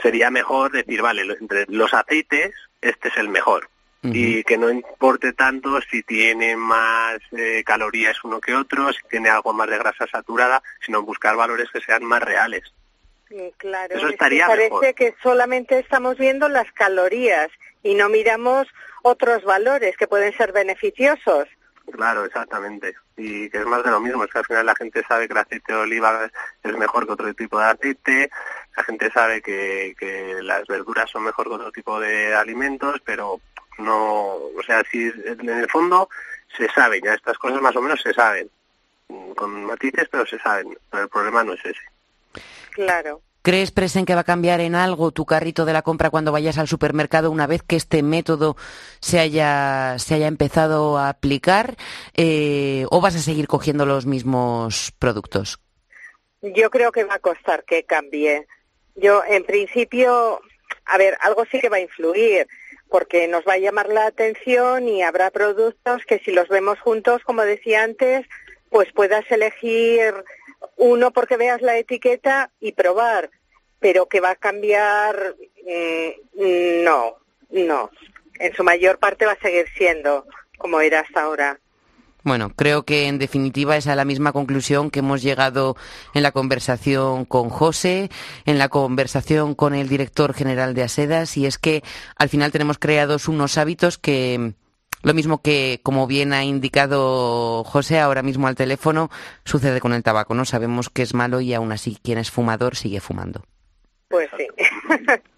sería 0.02 0.32
mejor 0.32 0.72
decir, 0.72 1.02
vale, 1.02 1.24
entre 1.40 1.66
los 1.68 1.94
aceites, 1.94 2.54
este 2.82 3.10
es 3.10 3.18
el 3.18 3.30
mejor 3.30 3.70
y 4.04 4.44
que 4.44 4.58
no 4.58 4.70
importe 4.70 5.34
tanto 5.34 5.82
si 5.82 6.04
tiene 6.04 6.56
más 6.56 7.18
eh, 7.32 7.64
calorías 7.66 8.24
uno 8.24 8.40
que 8.40 8.54
otro, 8.56 8.94
si 8.94 9.00
tiene 9.10 9.30
algo 9.30 9.54
más 9.54 9.70
de 9.70 9.78
grasa 9.78 10.08
saturada, 10.08 10.62
sino 10.86 11.04
buscar 11.04 11.36
valores 11.36 11.70
que 11.72 11.82
sean 11.82 12.04
más 12.04 12.22
reales. 12.24 12.64
claro, 13.58 13.96
Eso 13.96 14.08
estaría 14.08 14.48
parece 14.48 14.94
que 14.94 15.16
solamente 15.22 15.80
estamos 15.80 16.18
viendo 16.18 16.48
las 16.48 16.72
calorías 16.72 17.50
y 17.84 17.96
no 17.96 18.08
miramos 18.10 18.68
otros 19.04 19.44
valores 19.44 19.98
que 19.98 20.08
pueden 20.08 20.36
ser 20.38 20.52
beneficiosos. 20.52 21.48
Claro, 21.92 22.26
exactamente. 22.26 22.96
Y 23.16 23.50
que 23.50 23.60
es 23.60 23.66
más 23.66 23.84
de 23.84 23.92
lo 23.92 24.00
mismo, 24.00 24.24
es 24.24 24.32
que 24.32 24.40
al 24.40 24.46
final 24.46 24.66
la 24.66 24.76
gente 24.76 25.04
sabe 25.08 25.28
que 25.28 25.34
el 25.34 25.40
aceite 25.40 25.74
de 25.74 25.80
oliva 25.80 26.30
es 26.64 26.78
mejor 26.78 27.06
que 27.06 27.14
otro 27.14 27.34
tipo 27.34 27.60
de 27.60 27.66
aceite, 27.66 28.30
la 28.76 28.84
gente 28.84 29.10
sabe 29.12 29.42
que, 29.42 29.96
que 29.98 30.38
las 30.42 30.68
verduras 30.68 31.10
son 31.10 31.24
mejor 31.24 31.48
que 31.48 31.54
otro 31.54 31.72
tipo 31.72 32.00
de 32.00 32.36
alimentos, 32.36 33.02
pero 33.06 33.40
no, 33.78 34.34
o 34.36 34.64
sea, 34.66 34.84
si 34.92 35.12
en 35.26 35.50
el 35.50 35.70
fondo 35.70 36.10
se 36.56 36.68
saben, 36.70 37.02
ya 37.04 37.14
estas 37.14 37.38
cosas 37.38 37.62
más 37.62 37.76
o 37.76 37.82
menos 37.82 38.02
se 38.02 38.14
saben, 38.14 38.50
con 39.36 39.66
matices, 39.66 40.08
pero 40.12 40.26
se 40.26 40.40
saben, 40.40 40.78
pero 40.92 41.04
el 41.04 41.10
problema 41.10 41.44
no 41.44 41.54
es 41.54 41.66
ese. 41.66 41.82
Claro. 42.72 43.22
¿Crees, 43.48 43.72
Presen, 43.72 44.06
que 44.06 44.14
va 44.14 44.20
a 44.20 44.26
cambiar 44.26 44.60
en 44.60 44.76
algo 44.76 45.14
tu 45.14 45.26
carrito 45.26 45.64
de 45.64 45.72
la 45.72 45.82
compra 45.82 46.10
cuando 46.10 46.34
vayas 46.34 46.58
al 46.58 46.68
supermercado 46.68 47.32
una 47.32 47.48
vez 47.48 47.64
que 47.64 47.78
este 47.78 48.04
método 48.04 48.58
se 49.00 49.20
haya, 49.20 49.98
se 50.00 50.16
haya 50.16 50.28
empezado 50.28 50.98
a 50.98 51.08
aplicar? 51.08 51.78
Eh, 52.14 52.84
¿O 52.92 53.00
vas 53.00 53.16
a 53.16 53.20
seguir 53.20 53.48
cogiendo 53.48 53.86
los 53.86 54.06
mismos 54.06 54.92
productos? 55.00 55.62
Yo 56.42 56.70
creo 56.70 56.92
que 56.92 57.06
va 57.06 57.14
a 57.14 57.20
costar 57.20 57.64
que 57.64 57.86
cambie. 57.86 58.48
Yo, 58.96 59.24
en 59.26 59.46
principio, 59.46 60.42
a 60.84 60.98
ver, 60.98 61.18
algo 61.22 61.46
sí 61.50 61.62
que 61.62 61.70
va 61.70 61.78
a 61.78 61.80
influir 61.80 62.48
porque 62.90 63.30
nos 63.30 63.46
va 63.46 63.54
a 63.54 63.60
llamar 63.60 63.88
la 63.88 64.08
atención 64.08 64.90
y 64.90 65.04
habrá 65.04 65.32
productos 65.32 66.02
que 66.06 66.20
si 66.20 66.34
los 66.34 66.50
vemos 66.50 66.82
juntos, 66.82 67.24
como 67.24 67.44
decía 67.44 67.84
antes, 67.84 68.26
pues 68.70 68.92
puedas 68.92 69.24
elegir 69.32 70.14
uno 70.76 71.12
porque 71.12 71.38
veas 71.38 71.62
la 71.62 71.78
etiqueta 71.78 72.52
y 72.60 72.74
probar, 72.74 73.30
pero 73.80 74.08
que 74.08 74.20
va 74.20 74.32
a 74.32 74.36
cambiar, 74.36 75.36
mm, 75.66 76.84
no, 76.84 77.16
no. 77.50 77.92
En 78.40 78.54
su 78.54 78.64
mayor 78.64 79.00
parte 79.00 79.26
va 79.26 79.34
a 79.34 79.40
seguir 79.40 79.66
siendo 79.76 80.26
como 80.58 80.82
era 80.82 81.02
hasta 81.02 81.22
ahora. 81.22 81.60
Bueno, 82.24 82.52
creo 82.54 82.84
que 82.84 83.08
en 83.08 83.20
definitiva 83.20 83.78
es 83.78 83.88
a 83.88 83.96
la 83.96 84.04
misma 84.04 84.34
conclusión 84.34 84.92
que 84.92 85.00
hemos 85.00 85.22
llegado 85.22 85.78
en 86.14 86.24
la 86.24 86.34
conversación 86.34 87.24
con 87.24 87.50
José, 87.50 88.10
en 88.46 88.58
la 88.58 88.68
conversación 88.68 89.56
con 89.56 89.74
el 89.74 89.88
director 89.88 90.34
general 90.34 90.74
de 90.74 90.84
Asedas, 90.84 91.38
y 91.38 91.46
es 91.46 91.58
que 91.58 91.84
al 92.18 92.28
final 92.28 92.52
tenemos 92.52 92.80
creados 92.80 93.30
unos 93.30 93.58
hábitos 93.58 93.98
que, 93.98 94.56
lo 95.04 95.14
mismo 95.14 95.42
que, 95.42 95.80
como 95.84 96.06
bien 96.06 96.34
ha 96.34 96.44
indicado 96.44 97.64
José 97.64 98.00
ahora 98.00 98.24
mismo 98.24 98.48
al 98.48 98.56
teléfono, 98.56 99.10
sucede 99.46 99.80
con 99.80 99.94
el 99.94 100.04
tabaco, 100.04 100.34
¿no? 100.34 100.44
Sabemos 100.44 100.90
que 100.90 101.04
es 101.04 101.14
malo 101.14 101.40
y 101.40 101.54
aún 101.54 101.72
así 101.72 101.98
quien 102.04 102.18
es 102.18 102.30
fumador 102.30 102.76
sigue 102.76 103.00
fumando. 103.00 103.44
Pues 104.10 104.30
sí. 104.38 104.48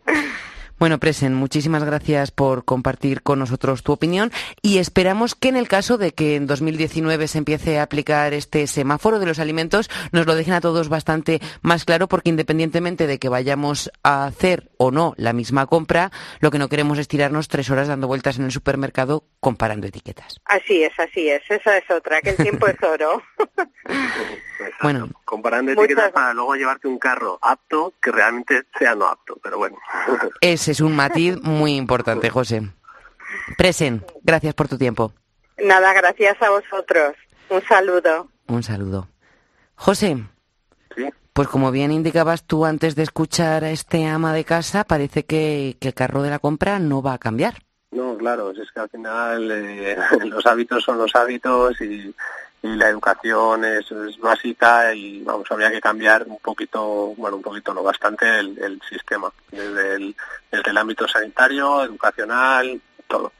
Bueno, 0.79 0.97
Presen, 0.97 1.33
muchísimas 1.33 1.83
gracias 1.83 2.31
por 2.31 2.63
compartir 2.63 3.21
con 3.21 3.39
nosotros 3.39 3.83
tu 3.83 3.91
opinión 3.91 4.31
y 4.61 4.77
esperamos 4.77 5.35
que 5.35 5.49
en 5.49 5.57
el 5.57 5.67
caso 5.67 5.97
de 5.97 6.13
que 6.13 6.37
en 6.37 6.47
2019 6.47 7.27
se 7.27 7.37
empiece 7.37 7.79
a 7.79 7.83
aplicar 7.83 8.33
este 8.33 8.65
semáforo 8.65 9.19
de 9.19 9.25
los 9.25 9.39
alimentos, 9.39 9.89
nos 10.13 10.25
lo 10.25 10.35
dejen 10.35 10.53
a 10.53 10.61
todos 10.61 10.87
bastante 10.87 11.41
más 11.61 11.83
claro 11.83 12.07
porque 12.07 12.29
independientemente 12.29 13.07
de 13.07 13.19
que 13.19 13.27
vayamos 13.27 13.91
a 14.03 14.25
hacer 14.25 14.69
o 14.77 14.89
no 14.89 15.15
la 15.17 15.33
misma 15.33 15.65
compra, 15.65 16.11
lo 16.39 16.49
que 16.49 16.59
no 16.59 16.69
queremos 16.69 16.97
es 16.97 17.09
tirarnos 17.09 17.49
tres 17.49 17.69
horas 17.69 17.89
dando 17.89 18.07
vueltas 18.07 18.39
en 18.39 18.45
el 18.45 18.51
supermercado 18.51 19.25
comparando 19.41 19.85
etiquetas. 19.87 20.39
Así 20.45 20.83
es, 20.83 20.97
así 20.97 21.27
es. 21.27 21.41
Esa 21.49 21.77
es 21.77 21.91
otra, 21.91 22.21
que 22.21 22.29
el 22.29 22.37
tiempo 22.37 22.67
es 22.67 22.81
oro. 22.81 23.21
bueno, 24.81 25.09
comparando 25.25 25.73
etiquetas 25.73 26.13
para 26.13 26.33
luego 26.33 26.55
llevarte 26.55 26.87
un 26.87 26.99
carro 26.99 27.37
apto 27.41 27.93
que 28.01 28.11
realmente 28.11 28.63
sea 28.77 28.95
no 28.95 29.07
apto, 29.07 29.37
pero 29.43 29.57
bueno. 29.57 29.77
es 30.39 30.68
un 30.79 30.95
matiz 30.95 31.41
muy 31.41 31.75
importante, 31.75 32.29
José. 32.29 32.61
Presen, 33.57 34.05
gracias 34.23 34.53
por 34.53 34.67
tu 34.67 34.77
tiempo. 34.77 35.11
Nada, 35.57 35.93
gracias 35.93 36.41
a 36.41 36.49
vosotros. 36.49 37.15
Un 37.49 37.61
saludo. 37.63 38.27
Un 38.47 38.63
saludo. 38.63 39.07
José, 39.75 40.23
Sí. 40.95 41.05
Pues 41.33 41.47
como 41.47 41.71
bien 41.71 41.91
indicabas 41.91 42.43
tú 42.43 42.65
antes 42.65 42.95
de 42.95 43.03
escuchar 43.03 43.63
a 43.63 43.71
este 43.71 44.05
ama 44.05 44.33
de 44.33 44.43
casa, 44.43 44.83
parece 44.83 45.23
que, 45.25 45.77
que 45.79 45.89
el 45.89 45.93
carro 45.93 46.21
de 46.21 46.29
la 46.29 46.39
compra 46.39 46.79
no 46.79 47.01
va 47.01 47.13
a 47.13 47.17
cambiar. 47.17 47.55
No, 47.91 48.17
claro, 48.17 48.51
es 48.51 48.71
que 48.71 48.79
al 48.79 48.89
final 48.89 49.49
eh, 49.51 49.97
los 50.25 50.45
hábitos 50.45 50.83
son 50.83 50.97
los 50.97 51.15
hábitos 51.15 51.79
y, 51.81 52.13
y 52.61 52.75
la 52.75 52.89
educación 52.89 53.63
es, 53.63 53.85
básica 54.19 54.93
y 54.93 55.21
vamos 55.21 55.49
habría 55.49 55.71
que 55.71 55.79
cambiar 55.79 56.25
un 56.27 56.39
poquito 56.39 57.13
bueno 57.15 57.37
un 57.37 57.43
poquito 57.43 57.73
no 57.73 57.83
bastante 57.83 58.39
el, 58.39 58.81
sistema 58.87 59.31
desde 59.51 59.95
el, 59.95 60.77
ámbito 60.77 61.07
sanitario 61.07 61.83
educacional 61.83 62.81
todo 63.07 63.31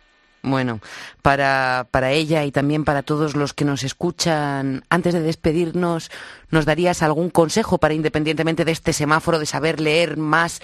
bueno, 0.41 0.79
para, 1.21 1.87
para 1.91 2.11
ella 2.11 2.45
y 2.45 2.51
también 2.53 2.85
para 2.85 3.03
todos 3.03 3.35
los 3.35 3.53
que 3.53 3.65
nos 3.65 3.83
escuchan, 3.83 4.85
antes 4.89 5.13
de 5.13 5.19
despedirnos, 5.19 6.09
¿nos 6.49 6.63
darías 6.63 7.03
algún 7.03 7.29
consejo 7.29 7.77
para, 7.77 7.93
independientemente 7.93 8.63
de 8.63 8.71
este 8.71 8.93
semáforo, 8.93 9.37
de 9.37 9.45
saber 9.45 9.81
leer 9.81 10.15
más, 10.15 10.61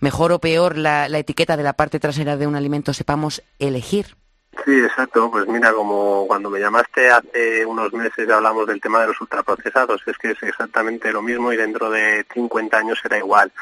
mejor 0.00 0.32
o 0.32 0.38
peor, 0.38 0.76
la 0.76 1.06
etiqueta 1.06 1.56
de 1.56 1.62
la 1.62 1.72
parte 1.72 1.98
trasera 1.98 2.36
de 2.36 2.46
un 2.46 2.56
alimento, 2.56 2.92
sepamos 2.92 3.42
elegir? 3.58 4.16
Sí, 4.64 4.78
exacto. 4.80 5.30
Pues 5.30 5.46
mira, 5.46 5.72
como 5.72 6.26
cuando 6.26 6.50
me 6.50 6.60
llamaste 6.60 7.10
hace 7.10 7.64
unos 7.64 7.92
meses 7.92 8.28
hablamos 8.30 8.66
del 8.66 8.80
tema 8.80 9.00
de 9.00 9.08
los 9.08 9.20
ultraprocesados, 9.20 10.02
es 10.06 10.16
que 10.18 10.30
es 10.32 10.42
exactamente 10.42 11.12
lo 11.12 11.22
mismo 11.22 11.52
y 11.52 11.56
dentro 11.56 11.90
de 11.90 12.24
50 12.32 12.76
años 12.76 12.98
será 13.00 13.18
igual. 13.18 13.52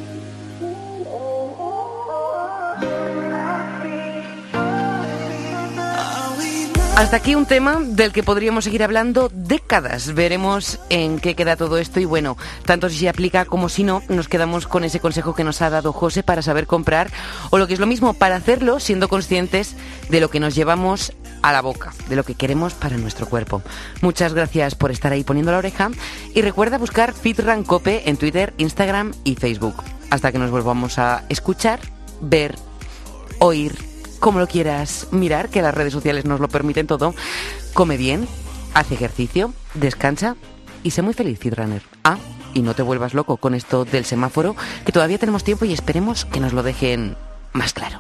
Hasta 6.95 7.17
aquí 7.17 7.35
un 7.35 7.47
tema 7.47 7.81
del 7.81 8.13
que 8.13 8.23
podríamos 8.23 8.65
seguir 8.65 8.83
hablando 8.83 9.31
décadas. 9.35 10.13
Veremos 10.15 10.79
en 10.91 11.21
qué 11.21 11.35
queda 11.35 11.57
todo 11.57 11.79
esto 11.79 12.01
y 12.01 12.05
bueno, 12.05 12.37
tanto 12.67 12.91
si 12.91 12.99
se 12.99 13.09
aplica 13.09 13.47
como 13.47 13.71
si 13.71 13.83
no, 13.83 14.03
nos 14.11 14.29
quedamos 14.29 14.67
con 14.67 14.85
ese 14.85 15.01
consejo 15.01 15.35
que 15.35 15.43
nos 15.43 15.63
ha 15.63 15.71
dado 15.71 15.95
José 15.95 16.23
para 16.23 16.43
saber 16.43 16.67
comprar 16.67 17.11
o 17.51 17.57
lo 17.57 17.67
que 17.67 17.73
es 17.75 17.81
lo 17.81 17.87
mismo, 17.87 18.13
para 18.13 18.37
hacerlo 18.37 18.79
siendo 18.79 19.09
conscientes 19.09 19.75
de 20.11 20.21
lo 20.21 20.29
que 20.29 20.39
nos 20.39 20.55
llevamos 20.55 21.15
a 21.41 21.51
la 21.51 21.63
boca, 21.63 21.95
de 22.11 22.15
lo 22.15 22.25
que 22.25 22.35
queremos 22.35 22.75
para 22.75 22.99
nuestro 22.99 23.27
cuerpo. 23.27 23.63
Muchas 24.03 24.35
gracias 24.35 24.75
por 24.75 24.91
estar 24.91 25.13
ahí 25.13 25.25
poniendo 25.25 25.51
la 25.51 25.59
oreja 25.59 25.91
y 26.35 26.43
recuerda 26.43 26.77
buscar 26.77 27.15
FitRun 27.15 27.65
Cope 27.65 28.09
en 28.09 28.19
Twitter, 28.19 28.53
Instagram 28.59 29.13
y 29.25 29.37
Facebook. 29.37 29.83
Hasta 30.11 30.31
que 30.31 30.39
nos 30.39 30.51
volvamos 30.51 30.99
a 30.99 31.25
escuchar, 31.31 31.81
ver, 32.21 32.55
oír 33.39 33.92
como 34.23 34.39
lo 34.39 34.47
quieras 34.47 35.09
mirar, 35.11 35.49
que 35.49 35.63
las 35.63 35.75
redes 35.75 35.93
sociales 35.93 36.25
nos 36.27 36.39
lo 36.39 36.47
permiten 36.47 36.87
todo. 36.87 37.13
Come 37.75 37.97
bien, 37.97 38.29
haz 38.73 38.93
ejercicio, 38.93 39.53
descansa 39.75 40.37
y 40.85 40.93
sé 40.93 41.03
muy 41.03 41.13
feliz, 41.13 41.41
Fitrunner. 41.41 41.83
Ah, 42.05 42.19
y 42.55 42.63
no 42.63 42.73
te 42.75 42.83
vuelvas 42.83 43.15
loco 43.15 43.37
con 43.37 43.53
esto 43.53 43.85
del 43.85 44.05
semáforo, 44.05 44.55
que 44.87 44.93
todavía 44.93 45.19
tenemos 45.19 45.43
tiempo 45.43 45.65
y 45.65 45.73
esperemos 45.73 46.25
que 46.25 46.39
nos 46.39 46.53
lo 46.53 46.63
dejen 46.63 47.17
más 47.53 47.73
claro. 47.73 47.99